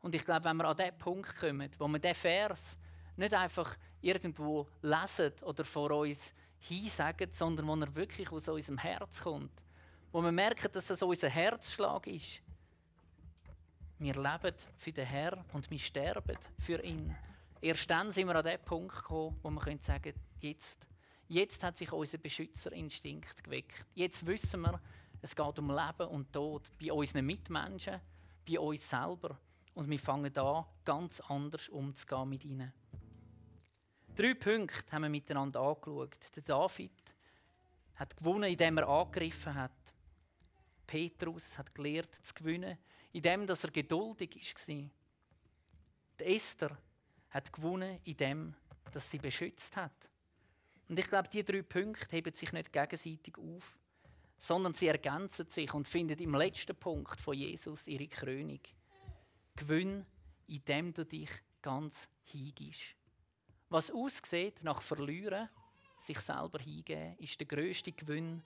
Und 0.00 0.14
ich 0.14 0.24
glaube, 0.24 0.44
wenn 0.44 0.56
wir 0.56 0.64
an 0.66 0.76
den 0.76 0.96
Punkt 0.96 1.34
kommen, 1.36 1.70
wo 1.78 1.88
wir 1.88 1.98
diesen 1.98 2.14
Vers 2.14 2.76
nicht 3.16 3.34
einfach 3.34 3.76
irgendwo 4.00 4.68
lesen 4.80 5.32
oder 5.42 5.64
vor 5.64 5.90
uns 5.90 6.32
hinsagen, 6.60 7.30
sondern 7.32 7.66
wo 7.66 7.74
er 7.74 7.94
wirklich 7.94 8.30
aus 8.30 8.48
unserem 8.48 8.78
Herz 8.78 9.20
kommt, 9.20 9.52
wo 10.12 10.22
wir 10.22 10.32
merken, 10.32 10.68
dass 10.72 10.86
das 10.86 11.02
unser 11.02 11.28
Herzschlag 11.28 12.06
ist. 12.06 12.40
Wir 13.98 14.14
leben 14.14 14.54
für 14.76 14.92
den 14.92 15.06
Herrn 15.06 15.44
und 15.52 15.68
wir 15.70 15.78
sterben 15.78 16.38
für 16.58 16.82
ihn. 16.84 17.16
Erst 17.60 17.90
dann 17.90 18.12
sind 18.12 18.28
wir 18.28 18.36
an 18.36 18.44
den 18.44 18.60
Punkt 18.60 18.94
gekommen, 18.94 19.36
wo 19.42 19.50
wir 19.50 19.78
sagen 19.80 20.02
können, 20.02 20.20
jetzt, 20.40 20.86
jetzt 21.26 21.62
hat 21.64 21.76
sich 21.76 21.92
unser 21.92 22.18
Beschützerinstinkt 22.18 23.42
geweckt. 23.42 23.86
Jetzt 23.94 24.24
wissen 24.24 24.60
wir, 24.60 24.80
es 25.20 25.34
geht 25.34 25.58
um 25.58 25.70
Leben 25.70 26.08
und 26.08 26.32
Tod 26.32 26.62
bei 26.80 26.92
unseren 26.92 27.26
Mitmenschen, 27.26 28.00
bei 28.48 28.60
uns 28.60 28.88
selber. 28.88 29.36
Und 29.78 29.88
wir 29.88 29.98
fangen 30.00 30.36
an, 30.36 30.64
ganz 30.84 31.20
anders 31.20 31.68
umzugehen 31.68 32.28
mit 32.28 32.44
ihnen. 32.44 32.72
Drei 34.12 34.34
Punkte 34.34 34.90
haben 34.90 35.02
wir 35.02 35.08
miteinander 35.08 35.60
angeschaut. 35.60 36.16
Der 36.34 36.42
David 36.42 37.14
hat 37.94 38.16
gewonnen, 38.16 38.50
indem 38.50 38.78
er 38.78 38.88
angegriffen 38.88 39.54
hat. 39.54 39.94
Petrus 40.84 41.56
hat 41.56 41.72
gelernt 41.76 42.12
zu 42.12 42.34
gewinnen, 42.34 42.76
indem 43.12 43.48
er 43.48 43.70
geduldig 43.70 44.52
war. 44.66 44.90
Die 46.18 46.24
Esther 46.24 46.76
hat 47.30 47.52
gewonnen, 47.52 48.00
indem 48.02 48.56
sie 48.96 49.18
beschützt 49.18 49.76
hat. 49.76 50.10
Und 50.88 50.98
ich 50.98 51.06
glaube, 51.06 51.28
diese 51.28 51.44
drei 51.44 51.62
Punkte 51.62 52.16
heben 52.16 52.34
sich 52.34 52.52
nicht 52.52 52.72
gegenseitig 52.72 53.38
auf, 53.38 53.78
sondern 54.38 54.74
sie 54.74 54.88
ergänzen 54.88 55.46
sich 55.46 55.72
und 55.72 55.86
finden 55.86 56.18
im 56.18 56.34
letzten 56.34 56.74
Punkt 56.74 57.20
von 57.20 57.34
Jesus 57.34 57.86
ihre 57.86 58.08
Krönung. 58.08 58.58
Gewinn, 59.58 60.06
indem 60.46 60.94
du 60.94 61.04
dich 61.04 61.30
ganz 61.62 62.08
hingibst. 62.22 62.94
Was 63.68 63.90
aussieht 63.90 64.62
nach 64.62 64.80
Verlieren, 64.82 65.48
sich 65.98 66.20
selber 66.20 66.60
hingeben, 66.60 67.18
ist 67.18 67.40
der 67.40 67.46
größte 67.48 67.90
Gewinn, 67.90 68.40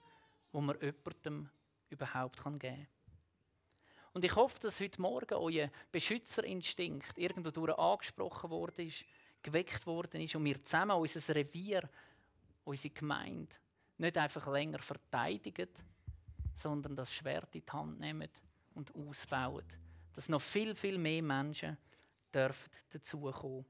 den 0.51 0.65
man 0.65 0.75
jemandem 0.81 1.49
überhaupt 1.89 2.43
geben 2.43 2.59
kann. 2.59 2.87
Und 4.13 4.25
ich 4.25 4.35
hoffe, 4.35 4.59
dass 4.59 4.79
heute 4.79 5.01
Morgen 5.01 5.35
euer 5.35 5.69
Beschützerinstinkt 5.91 7.17
irgendwo 7.19 7.63
angesprochen 7.71 8.49
worden 8.49 8.87
ist, 8.87 9.05
geweckt 9.43 9.85
worden 9.85 10.21
ist 10.21 10.35
und 10.35 10.45
wir 10.45 10.63
zusammen 10.65 10.97
unser 10.97 11.35
Revier, 11.35 11.87
unsere 12.63 12.93
Gemeinde 12.93 13.55
nicht 13.99 14.17
einfach 14.17 14.47
länger 14.47 14.79
verteidigen, 14.79 15.69
sondern 16.55 16.95
das 16.95 17.13
Schwert 17.13 17.53
in 17.53 17.63
die 17.63 17.71
Hand 17.71 17.99
nehmen 17.99 18.29
und 18.73 18.93
ausbauen. 18.95 19.65
Dass 20.13 20.29
noch 20.29 20.41
viel, 20.41 20.75
viel 20.75 20.97
mehr 20.97 21.21
Menschen 21.21 21.77
dürfen 22.33 22.69
dazukommen. 22.91 23.65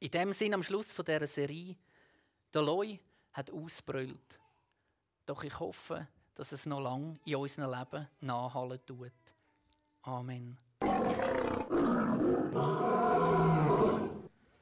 In 0.00 0.10
dem 0.10 0.32
Sinn 0.32 0.54
am 0.54 0.62
Schluss 0.62 0.88
dieser 0.88 1.26
Serie, 1.26 1.76
der 2.52 2.62
Loi 2.62 2.98
hat 3.32 3.50
ausbrüllt. 3.50 4.38
Doch 5.26 5.42
ich 5.42 5.58
hoffe, 5.58 6.08
dass 6.34 6.52
es 6.52 6.66
noch 6.66 6.80
lange 6.80 7.18
in 7.24 7.36
unserem 7.36 7.70
Leben 7.70 8.08
nachhallen 8.20 8.84
tut. 8.84 9.12
Amen. 10.02 10.58